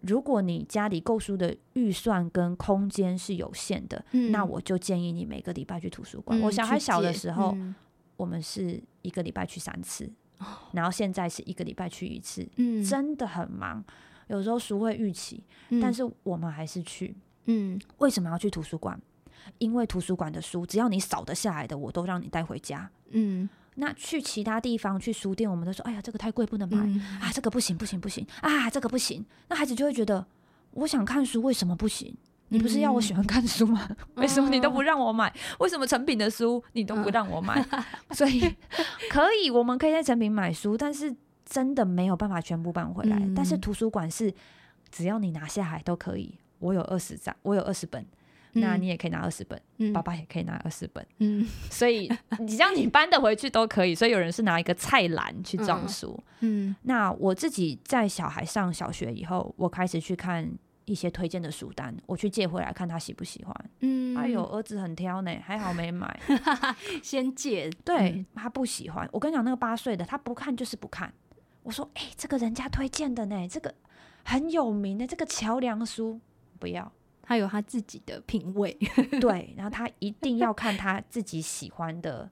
[0.07, 6.39] 如果你家里购书的预算跟空间是有限的，嗯、那我就建议你每个礼拜去图书馆。
[6.39, 7.75] 嗯、我小孩小的时候，嗯、
[8.17, 13.85] 我们是一个礼拜去三次，哦、然后现在是一个礼拜去一次，嗯、真的很忙，
[14.29, 17.15] 有时候书会逾期，嗯、但是我们还是去。
[17.47, 19.01] 嗯，为什么要去图书馆？
[19.59, 22.91] 因为图书馆的书，只要你扫得下来的，我都让你带回家。
[23.11, 23.49] 嗯。
[23.77, 29.25] 那去其他地方去书店，我们都说，哎呀，这个太贵，不能买、嗯、啊，这个不行，不行，不行啊，这个不行。
[29.49, 30.27] 那孩子就会觉得，
[30.73, 32.17] 我想看书，为什么不行？
[32.49, 33.87] 你不是要我喜欢看书吗？
[33.89, 35.33] 嗯、 为什么你都不让我买？
[35.59, 37.61] 为什么成品的书你都不让我买？
[37.71, 37.85] 嗯、
[38.15, 38.41] 所以
[39.11, 43.19] 可以，我们可以在成品买书，但是真的没有办法全部搬回来。
[43.19, 44.33] 嗯、但是图书馆是，
[44.91, 46.39] 只要你拿下来都可以。
[46.59, 48.07] 我有二十张，我有二十本，嗯、
[48.61, 51.07] 那你也可以拿二十本，嗯、爸爸也可以拿二十本。
[51.19, 53.95] 嗯， 所以你让你搬得回去都可以。
[53.95, 56.19] 所以有人是拿一个菜篮去装书。
[56.41, 60.51] 嗯，嗯那我自己在小孩上小学以后，我开始去看。
[60.89, 63.71] 一些推荐的书单，我去借回来看他喜不喜欢。
[63.81, 66.17] 嗯，哎呦，儿子很挑呢，还好没买，
[67.03, 67.69] 先借。
[67.85, 71.13] 对、嗯、他不喜欢，我跟你讲，那个八岁的他不看就是不看。
[71.65, 73.75] 我说，哎、欸，这个人家推荐的呢，这个
[74.23, 76.21] 很有名的这个桥梁书，
[76.61, 76.93] 不要，
[77.27, 78.73] 他有他自己的品味。
[79.21, 82.31] 对，然后他一定要看他自己喜欢的。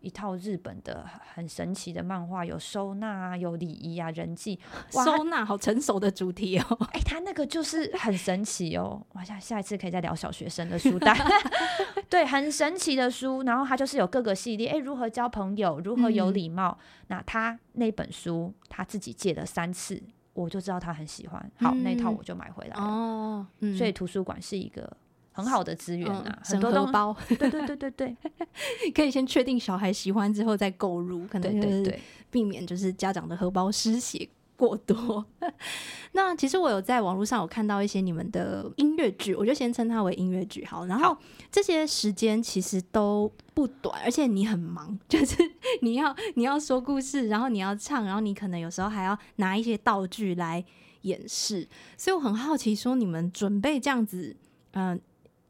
[0.00, 4.60] 一套日本的很神奇的漫画，有收纳啊，有礼仪啊，人际
[4.90, 6.78] 收纳，好成熟的主题哦。
[6.92, 9.02] 哎、欸，他那个就是很神奇哦。
[9.14, 11.16] 我想下一次可以再聊小学生的书单。
[12.10, 16.76] 对，很神奇的书，然后他就是有各个系列，哎、欸，如何交朋友，如何有礼貌。
[16.78, 20.02] 嗯、那他那本书他自己借了三次，
[20.34, 21.50] 我就知道他很喜欢。
[21.56, 22.82] 好，嗯、那套我就买回来了。
[22.82, 24.94] 哦，嗯、所以图书馆是一个。
[25.36, 28.16] 很好的资源啊，嗯、很多都包，对对对对对，
[28.94, 35.24] 可以先确定小孩喜欢之后再购入，可能对对避免就是家长的荷包失血过多。
[36.12, 40.86] 那其实我有在网络上有看到一些你们的音乐剧，我就先称它为音乐剧好。
[40.86, 41.16] 然后
[41.50, 45.36] 这些时间其实都不短，而且你很忙， 就是
[45.82, 50.64] 你要你要说故事，然后你要唱，然后你可能有时候还要拿一些道具来
[51.02, 51.68] 演示。
[51.96, 54.36] 所以我很好奇，说你们准备这样子，
[54.72, 55.00] 嗯、呃。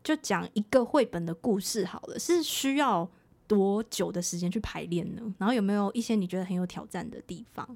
[0.05, 3.09] 就讲一个绘本的故事好了，是需要
[3.47, 5.23] 多久的时间去排练呢？
[5.39, 7.67] 然后有没有一些你觉得很有挑战的地方？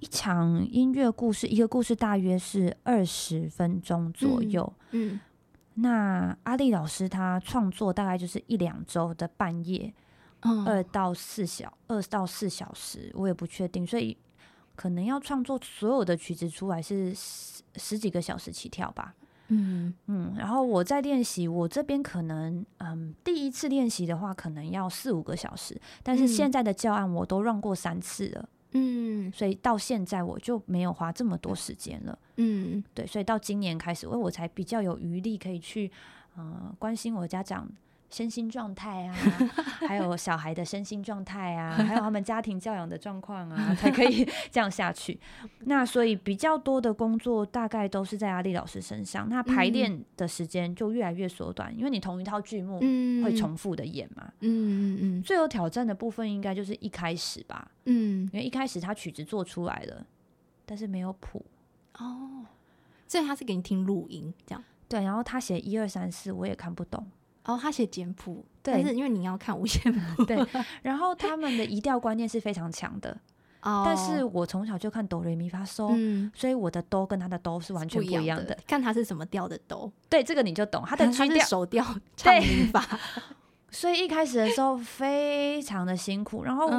[0.00, 4.72] 一场音乐故事，一个故事大约是二十分钟左右。
[4.92, 5.20] 嗯，嗯，
[5.74, 9.92] 那阿丽老师他创作大概就是一两周的半夜，
[10.40, 14.16] 嗯、二到四小二到四小时，我也不确定，所以
[14.76, 19.14] 可能要创作所有的曲子出来是十十几个小时起跳吧。
[19.48, 19.92] 嗯。
[20.06, 35.90] 嗯，然后我在练习，我这边可能嗯，第一次练习的话，可能要四五个小时，但是现在的教案我都让过三次了，嗯，所以到现在我就没有花这么多时间了，嗯，对，所以到今年开始，我我才比较有余力可以去
[36.36, 37.68] 嗯关心我家长。
[38.10, 39.14] 身心状态啊，
[39.86, 45.18] 还有小孩的身心状态啊， 还有他们家庭教养的状况啊，才可以 这样下去。
[45.60, 52.80] 那所以比较多的工作大概都是在阿丽老师身上，那排练的时间就越来越缩短，因为你同一套剧目
[53.22, 54.32] 会重复的演嘛。
[54.40, 55.22] 嗯嗯嗯。
[55.22, 57.70] 最有挑战的部分应该就是一开始吧。
[57.84, 58.28] 嗯。
[58.32, 60.06] 因为一开始他曲子做出来了，
[60.64, 61.44] 但是没有谱。
[61.98, 62.46] 哦。
[63.06, 64.64] 所以他是给你听录音这样。
[64.88, 67.06] 对，然后他写一二三四，我也看不懂。
[67.44, 70.38] 哦，他写简谱，对但是因为你要看五线谱， 对。
[70.82, 73.18] 然后他们的 移调观念是非常强的，
[73.62, 73.82] 哦。
[73.86, 78.56] 但是我从小就看哆瑞咪发嗦，嗯，所以我的哆跟他的哆是完全不一样的。
[78.66, 80.84] 看他是什么调的哆，对，这个你就懂。
[80.86, 81.84] 他的 G 调手调
[82.16, 82.86] 唱音法，
[83.70, 86.44] 所以一开始的时候非常的辛苦。
[86.44, 86.70] 然后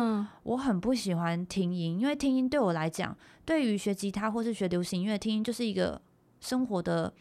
[0.43, 6.00] 我很不喜欢听音，因为听音对我来讲，对于学吉他或是学流行音乐，听音就是一个
[6.39, 7.12] 生活的。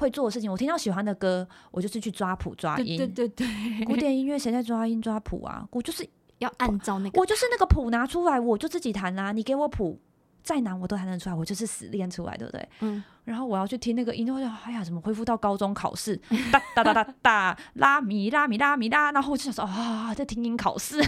[0.00, 2.96] 会做的事情，我听到喜欢的歌，我就是去抓谱抓音。
[2.96, 5.66] 对对对对，古典音乐谁在抓音抓谱啊？
[5.70, 6.08] 我就是
[6.38, 9.32] 要按照那个，我就是那个谱拿出来，我就自己弹啦、啊。
[9.32, 10.00] 你给我谱，
[10.42, 12.68] 再难我都弹得出来，我就是死练出来，对不对？
[12.80, 13.04] 嗯。
[13.24, 16.16] 然后我要去听那个音，我就哎呀，怎么恢复到高中考试？
[16.50, 20.98] 哒哒哒哒哒，拉米拉米拉米拉，然后我就想说啊，在听音考试，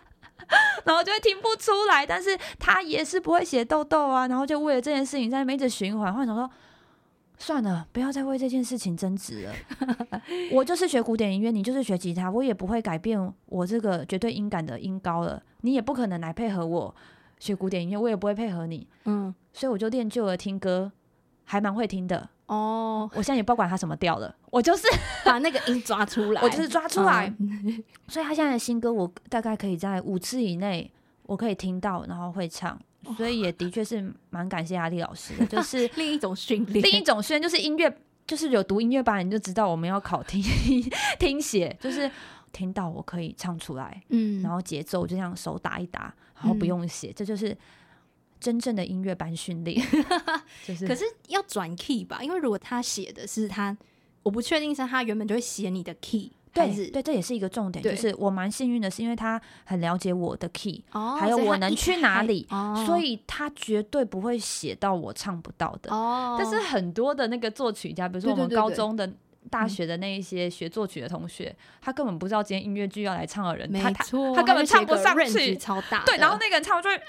[0.84, 2.06] 然后就会听不出来。
[2.06, 6.50] 但是他也是不会写豆豆啊，然后就为了这件事情在那边一直循环，或者想说。
[7.42, 9.52] 算了，不要再为这件事情争执了。
[10.52, 15.42] 我就是学古典音乐，你就是学吉他，我也不会改变我这个绝对音感的音高了。
[15.62, 16.94] 你也不可能来配合我
[17.40, 18.86] 学古典音乐，我也不会配合你。
[19.06, 20.92] 嗯，所以我就练就了听歌，
[21.42, 22.28] 还蛮会听的。
[22.46, 24.86] 哦，我现在也不管他什么调了，我就是
[25.24, 27.26] 把那个音抓出 来，我就是抓出来。
[27.40, 30.88] 嗯、所以他现在的新歌，我大概可以在五次以内，
[31.24, 32.78] 我可以听到，然后会唱。
[33.16, 37.92] 所以也的确是蛮感谢阿丽老师的，就 是另一种训练，另一种训练就是音乐，
[38.26, 40.42] 就是有读音乐班，你就知道我们要考听
[41.18, 42.10] 听写，就是
[42.52, 47.56] 听到我可以唱出来，嗯，然后节奏就这样手打一打，然后不用写，嗯、这就是
[48.38, 49.84] 真正的音乐班训练。
[50.66, 53.76] 就是，可是要转 key 吧，因为如果他写的是他，
[54.22, 56.30] 我不确定是他原本就会写你的 key。
[56.52, 65.90] 对对，这也是一个重点，就是我蛮幸运的，是因为他很了解我的 key，、哦，还有我能去哪里，开所以他绝对不会写到我唱不到的。
[65.90, 69.10] 哦，但是很多的那个作曲家，比如说我们高中的、
[69.50, 75.56] 大学的那一些学作曲的同学，他根本不知道今天音乐剧要来唱的人，他他，他根本唱不上去。
[75.56, 77.02] 超大，对，然后那个人唱就会哎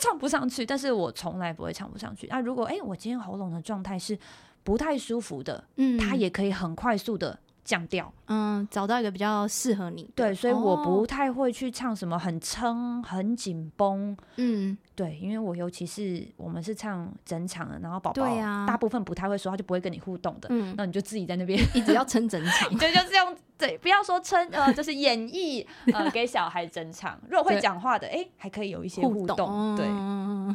[0.00, 2.26] 唱不上去，但是我从来不会唱不上去。
[2.28, 4.18] 那、啊、如果哎我今天喉咙的状态是
[4.64, 8.12] 不太舒服的，嗯，他也可以很快速的降调。
[8.26, 14.16] 嗯，找到一个比较适合你，对，所以我不哦太会去唱什么很撑、很紧绷。
[14.36, 18.24] 嗯，对，因为我尤其是我们是唱整场的，然后宝宝
[18.66, 20.48] 大部分不太会说，他就不会跟你互动的。
[20.50, 27.16] 嗯那你就自己在那边一直要撑整场， 对，就是用对，不要说撑呃，就是演绎 呃给小孩整场。
[27.30, 29.76] 如果会讲话的，哎，还可以有一些互动。
[29.76, 30.54] 对，嗯，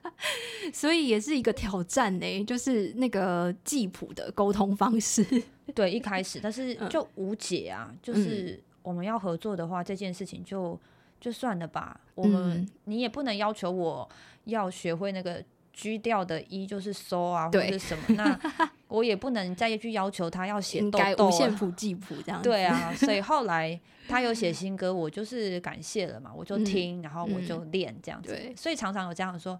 [0.72, 5.24] 所以也是一个挑战呢，就是那个记谱的沟通方式。
[5.74, 10.78] 对，一开始，但是嗯就无解啊，就是我们要合作的话，这件事情就
[11.18, 11.98] 就算了吧。
[12.14, 14.06] 我们、嗯你也不能要求我
[14.44, 15.42] 要学会那个
[15.74, 18.40] G 调的一就是 So 啊，或者是什么，那
[18.88, 21.56] 我也不能再去要求他要写应豆豆、该五线啊。
[21.58, 22.48] 谱记谱这样子。
[22.48, 28.30] 对啊，所以后来 他有写新歌，我就是感谢了嘛，我就听，然后我就练这样子。
[28.30, 29.58] 对所以常常有这样说，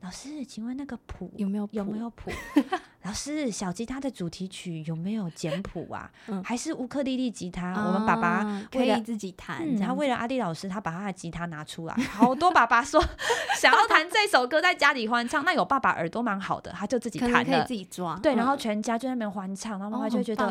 [0.00, 2.30] 老师，请问那个谱有没有有没有谱？
[3.02, 6.10] 老师，小吉他的主题曲有没有简谱啊？
[6.28, 7.72] 嗯还是乌克丽丽吉他？
[7.86, 13.02] 我们爸爸啊可以自己弹他为了阿弟老师，他把他的吉他拿出来，好多爸爸说
[13.58, 15.44] 想要弹这首歌，在家里欢唱。
[15.44, 17.74] 那有爸爸耳朵蛮好的，他就自己弹了可可以自。
[17.74, 20.46] 己抓，对，然后嗯全家就在那边欢唱，然后妈妈哦就会觉得、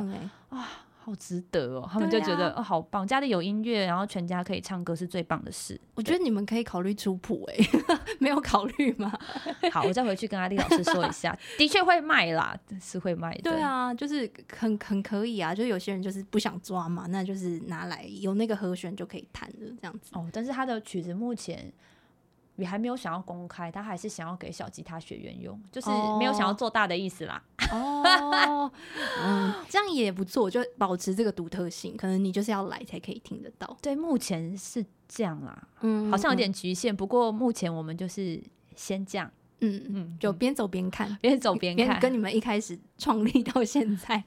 [0.50, 0.66] 哇，
[1.08, 1.90] 好值得哦。
[1.90, 5.80] 他们就觉得、啊哦，好棒，家里有音乐，然后全家可以唱歌是最棒的事。
[5.96, 7.56] 我觉得你们可以考虑出谱哎，
[8.20, 9.10] 没有考虑吗？
[9.72, 13.50] 好，我再回去跟阿丽老师说一下，的确会卖啦，是会卖的。
[13.50, 20.12] 对啊，就是很很可以啊，就是有些人就是不想抓嘛，那就是拿来有那个和弦就可以弹的这样子。
[20.12, 21.72] 哦，但是他的曲子目前
[22.58, 25.90] 也还没有想要公开，他还是想要给小吉他学员用，就是
[26.20, 27.42] 没有想要做大的意思啦。
[27.72, 28.72] 哦，
[29.24, 33.78] 嗯， 这样也不错，就保持这个独特性，可能你就是要来才可以听得到。
[33.82, 36.96] 对，目前是这样啦，嗯好像有点局限。
[36.96, 38.42] 不过目前我们就是
[38.76, 39.30] 先这样，
[39.60, 44.24] 嗯嗯，嗯，就边走边看，边走边看， 跟你们一开始创立到现在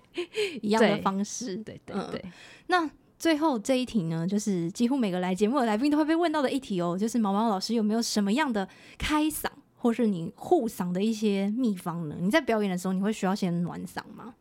[0.60, 1.56] 一样的方式。
[1.58, 2.24] 对对嗯对。
[2.66, 2.88] 那
[3.20, 8.66] 最后这一题呢，就是几乎每个来节目的来宾都会被问到的一题哦，就是毛毛老师有没有什么样的
[8.96, 9.44] 开嗓，
[9.76, 12.16] 或是你护嗓的一些秘方呢？
[12.18, 14.34] 你在表演的时候，你会需要先暖嗓吗？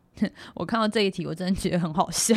[0.54, 2.34] 我看到这一题，我真的觉得很好笑，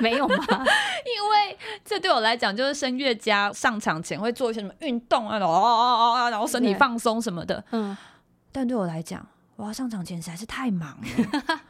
[0.00, 0.36] 没有吗？
[0.38, 7.64] 因为这对我来讲就是声乐家上场前会做一些什么运动啊，然后啊啊啊，然后身体放松什么的。
[7.72, 7.96] 嗯，
[8.52, 11.60] 但对我来讲，我要上场前实在是太忙了，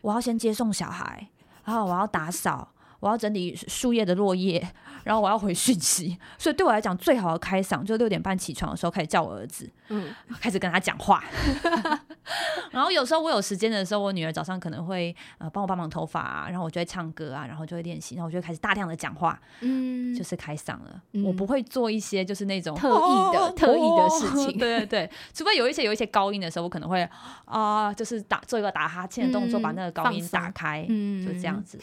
[0.00, 1.28] 我要先接送小孩，
[1.64, 2.68] 然后我要打扫，
[3.04, 4.66] 我要整理树叶的落叶，
[5.04, 11.22] 然后我要回讯息， 所以对我来讲，最好的开嗓就六点半起床的时候开始叫我儿子，嗯，开始跟他讲话。
[12.72, 21.02] 然后有时候我有时间的时候，我女儿早上可能会呃帮我帮忙头发啊，然后我就会唱歌啊，然后就会练习，然后我就会开始大量的讲话，嗯，就是开嗓了。
[21.12, 21.22] 嗯。
[21.24, 24.58] 我不会做一些就是那种特意的特意的事情。
[24.58, 27.06] 对对对，除非有一些有一些高音的时候，我可能会
[27.44, 31.26] 啊、就是打做一个打哈欠的动作，嗯把那个高音打开，嗯。
[31.26, 31.78] 就这样子。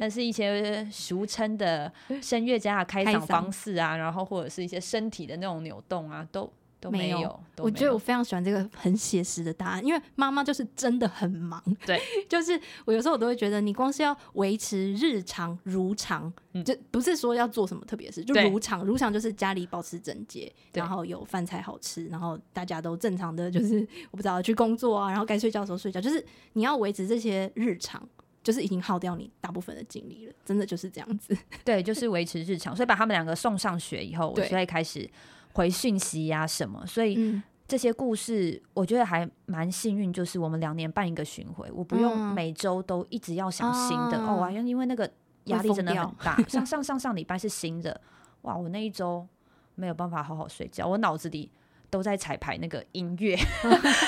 [0.00, 1.92] 但是一些俗称的
[2.22, 7.38] 声乐家的开场方式啊，然后或者是一些身体的那种扭动啊，都都没没有。
[7.58, 11.62] 我觉得我非常喜欢这个很写实的答案，因为妈妈就是真的很忙。
[11.84, 18.82] 对， 就是我有时候我都会觉得，你光是要维持日常如常，嗯就不是说要做什么特别的事，就如常。
[18.82, 26.24] 如常就是家里保持整洁，然后有饭菜好吃，然后大家都正常的，就是我不知道去工作啊，然后该睡觉的时候睡觉，就是
[26.54, 28.08] 你要维持这些日常。
[28.42, 31.36] 就是已经耗掉你大部分的精力了，真的就是这样子。
[31.64, 35.08] 对，就是维持日常，所以把他们两个送上学以后，我对就会开始
[35.52, 36.86] 回讯息呀、什么。
[36.86, 44.36] 所以嗯，这些故事，我觉得还蛮幸运，就是我们两年半一个巡回，我不用嗯每周都一直要想新的、啊哦。
[44.36, 45.10] 哇，因为那个
[45.44, 46.42] 压力真的很大。
[46.48, 48.00] 像上上上礼拜是新的，
[48.42, 49.26] 哇，我那一周
[49.74, 51.50] 没有办法好好睡觉，我脑子里
[51.90, 53.36] 都在彩排那个音乐、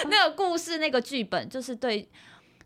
[0.08, 2.08] 那个故事、那个剧本，就是对。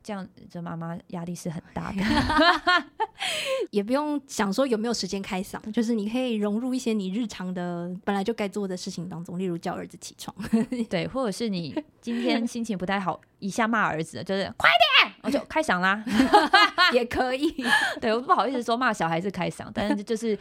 [0.07, 2.01] 这样，这妈妈压力是很大的。
[3.73, 10.33] 也不用想说有没有时间开嗓，就是你可以融入一些你日常的本来就该做的事情当中，例如叫儿子起床。
[10.89, 14.71] 对，或者是你今天心情不太好，一下骂儿子，就是快
[15.03, 16.05] 点，我就开嗓啦，
[16.95, 17.53] 也可以。
[18.01, 20.39] 对，我不好意思说骂小孩子开嗓，但是就是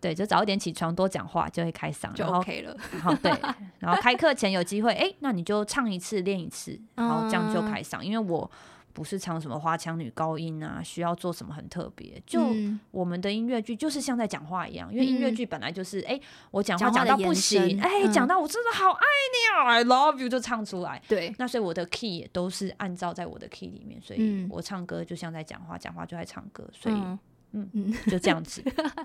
[0.00, 2.74] 对，就早一点起床，多讲话就会开嗓，就 OK 了。
[2.92, 3.30] 然后对，
[3.78, 8.50] 然后开课前有机会，哎，那你就唱一次，练一次，然后这样就开嗓，因为我。
[8.92, 12.22] 不是唱什么花腔女高音啊，需要做什么很特别。
[12.26, 12.46] 就
[12.90, 21.00] 我们的音乐剧就是像在讲话一样，因为音乐剧本来就是，哎、欸，我讲话讲到不行，哎，讲、欸、到我真的好爱你啊、嗯、，I love you 就唱出来。
[21.08, 27.18] 对，那所以我的 key 也都是按照在我的 key 里面，所以我唱歌就像在讲话，讲话就在唱歌，所以嗯
[27.52, 28.62] 嗯，嗯就这样子。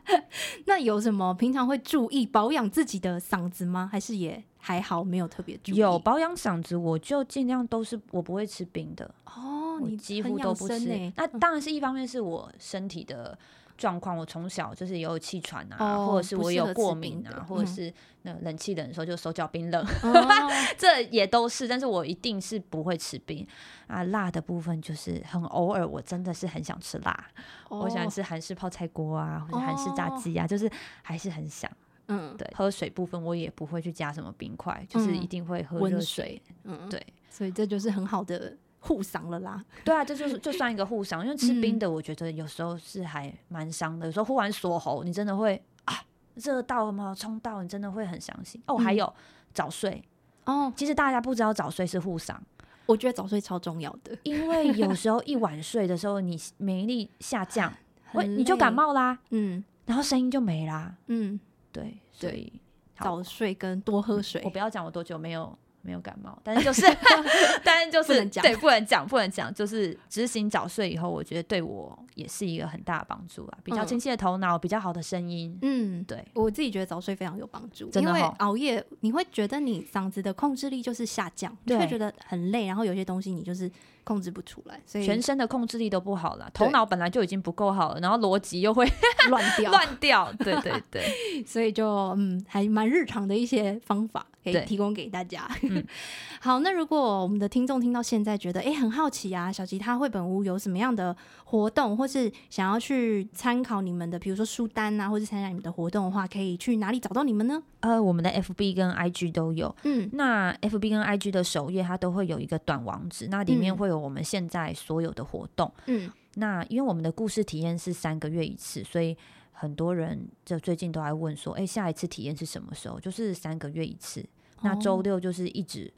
[0.66, 3.90] 那有什么平常会注意保养自己的嗓子吗？
[3.92, 5.76] 还是也还好，没有特别注意？
[5.76, 9.80] 有保养嗓子，我就尽量都是我不会吃冰的哦。
[9.82, 13.38] 你几乎都不吃，欸、那当然是一方面是我身体的
[13.78, 17.94] 状况，我从小就是也有气喘啊，哦、或者是我有过敏啊，或者是
[18.24, 21.66] 那冷气冷的时候就手脚冰冷，哦、 这也都是。
[21.66, 23.48] 但是我一定是不会吃冰
[23.88, 27.26] 啊，辣的部分就是很偶尔，我真的是很想吃辣，
[27.70, 30.70] 哦、我想吃韩式泡菜锅啊，或者韩式炸鸡啊，哦、就是
[31.02, 31.72] 还是很想。
[32.08, 36.42] 嗯，对，喝水部分我也不会去加什么冰块，嗯、就是一定会喝热水。
[36.64, 38.56] 嗯，对，所以这就是很好的。
[38.80, 44.06] 护嗓了啦，对啊，这就是就算一个护嗓，因为吃冰的，我觉得有时候是还蛮伤的。
[44.06, 45.94] 有时候忽然锁喉，你真的会啊，
[46.36, 47.14] 热到了吗？
[47.18, 48.62] 冲到，你真的会很伤心。
[48.68, 49.12] 哦，还有
[49.52, 50.02] 早睡
[50.46, 52.38] 哦，其实大家不知道早睡是护嗓，
[52.86, 57.74] 我觉得早睡超重要的，因为有时候一晚睡的时候，你免疫力下降，
[58.14, 61.38] 会你就感冒啦，嗯，然后声音就没啦，嗯，
[61.72, 62.52] 对，所以
[63.00, 65.58] 早睡跟多喝水，我不要讲我多久没有。
[65.84, 66.82] 没有感冒，但是就是，
[67.64, 75.58] 但是就是对，不能讲，不能讲，就是执行早睡以后，我觉得对我也是一个很大的帮助啊，比较清晰的头脑，比较好的声音。
[75.62, 83.72] 嗯，对，我自己觉得早睡非常有帮助，因为熬夜你会觉得你嗓子的控制力就是下降，你会觉得很累，然后有些东西你就是。
[84.08, 88.90] 控制不出来，所以全身的控制力都不好了，头脑本来就已经不够好了，然后逻辑又会
[89.28, 90.34] 乱掉， 乱掉。
[90.40, 91.04] 对对对，
[91.46, 91.86] 所以就
[92.18, 95.46] 嗯，还蛮日常的一些方法可以提供给大家。
[95.64, 95.86] 嗯、
[96.40, 107.62] 好，那如果我们的听众听到现在觉得哎、欸、很好奇啊，小吉他绘本屋有什么样的活动，或是想要去参考你们的，比如说书单啊，或是参加你们的活动的话，可以去哪里找到你们呢？
[107.82, 109.76] 呃，我们的 FB 跟 IG 都有。
[109.84, 113.97] 嗯，那 FB 跟 IG 的首页它都会有一个短网址，那里面会有。
[113.98, 119.18] 我们现在所有的活动，嗯，那因为我们的故事体验是三个月一次，所以
[119.52, 123.00] 很多人就最近都在问说，哎，下一次体验是什么时候？
[123.00, 124.24] 就是三个月一次。
[124.62, 125.94] 那周六就是一直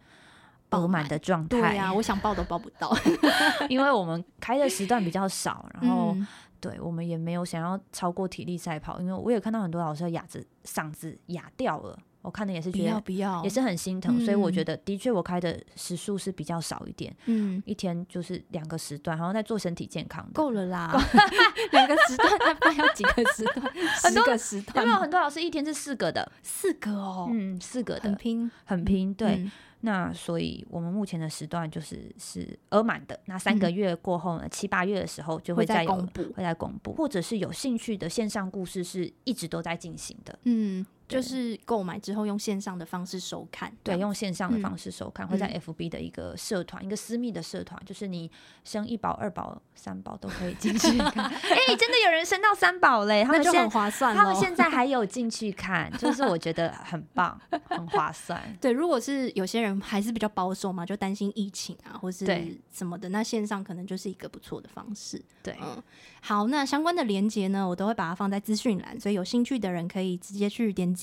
[0.68, 1.62] 爆满的状态。
[1.62, 2.94] 对呀，我想报都报不到，
[3.70, 6.16] 因为我们开的时段比较少，然后
[6.60, 11.98] 对我们也没有想要超过体力赛跑，因为我也看到很多老师哑子嗓子哑掉了。
[12.22, 20.94] 我看的也是觉得，也是很心疼，所以我觉得的确我开的时数是比较少一点，嗯，一天就是两个时段，然后在做身体健康的，够了啦，
[21.72, 23.74] 两个时段，那不要几个时段，
[24.12, 29.50] 十个时段，因为很多老师一天是四个的，四个哦，嗯，四个的，很拼，很拼，对，
[29.80, 40.86] 那所以我们目前的时段就是是额满的，那三个月过后呢，七八月的时候就会再公布，会再公布，或者是有兴趣的线上故事是一直都在进行的，嗯。
[41.10, 48.30] 就是购买之后用线上的方式收看，对，用线上的方式收看，嗯、会在 FB 的一个社团，嗯、一个私密的社团，就是你
[48.64, 51.26] 生一宝、二宝、三宝都可以进去看。
[51.26, 54.16] 哎、欸，真的有人生到三宝嘞， 他们就很划算。
[54.16, 58.40] 他们现在还有进去看，就是我觉得很棒，很划算。
[58.62, 62.26] 对，如果是有些人还是比较保守嘛，就担心疫情啊，或是
[62.72, 65.20] 什么的，那线上可能就是一个不错的方式。
[65.42, 65.82] 对，嗯，
[66.22, 70.94] 好，那相关的连接呢，我都会把它放在资讯栏，所以有兴趣的人可以直接去点。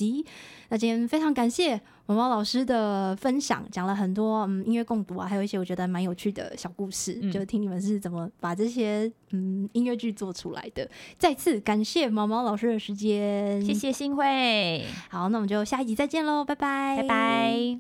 [0.69, 10.89] 那今天非常感谢毛毛老师的分享，讲了很多嗯音乐共读啊，还有一些我觉得蛮有趣的小故事，嗯、就听你们是怎么把这些嗯音乐剧做出来的。
[11.19, 14.85] 再次感谢毛毛老师的时间，谢谢新会。
[15.09, 17.79] 好，那我们就下一集再见喽，拜拜，拜拜。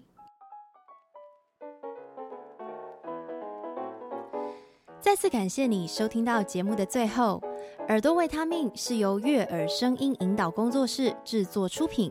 [5.01, 7.41] 再次感谢你收听到节目的最后。
[7.89, 12.11] 耳朵维他命是由悦耳声音引导工作室制作出品，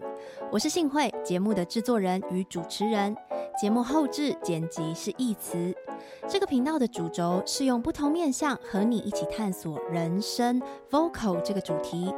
[0.49, 3.13] 我是幸慧，节目的制作人与主持人。
[3.59, 5.76] 节目后制剪辑是义慈。
[6.30, 12.09] 这个频道的主轴是用不同面向和你一起探索人生 vocal 这个主题。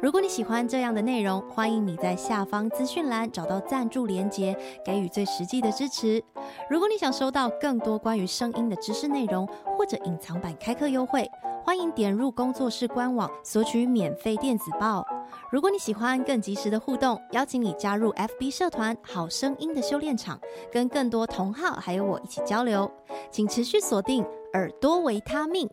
[0.00, 6.22] 如果你喜欢这样的内容，欢迎你在下方资讯栏找到赞助连结，给予最实际的支持。
[6.70, 9.46] 如果你想收到更多关于声音的知识内容，
[9.76, 11.28] 或者隐藏版开课优惠，
[11.64, 15.04] 欢迎点入工作室官网索取免费电子报。
[15.50, 20.40] 如果你喜欢更及时的互动，邀请你加入 FB 社团“好声音的修炼场”，
[20.72, 22.90] 跟更多同好还有我一起交流。
[23.30, 25.68] 请持续锁定耳朵维他命。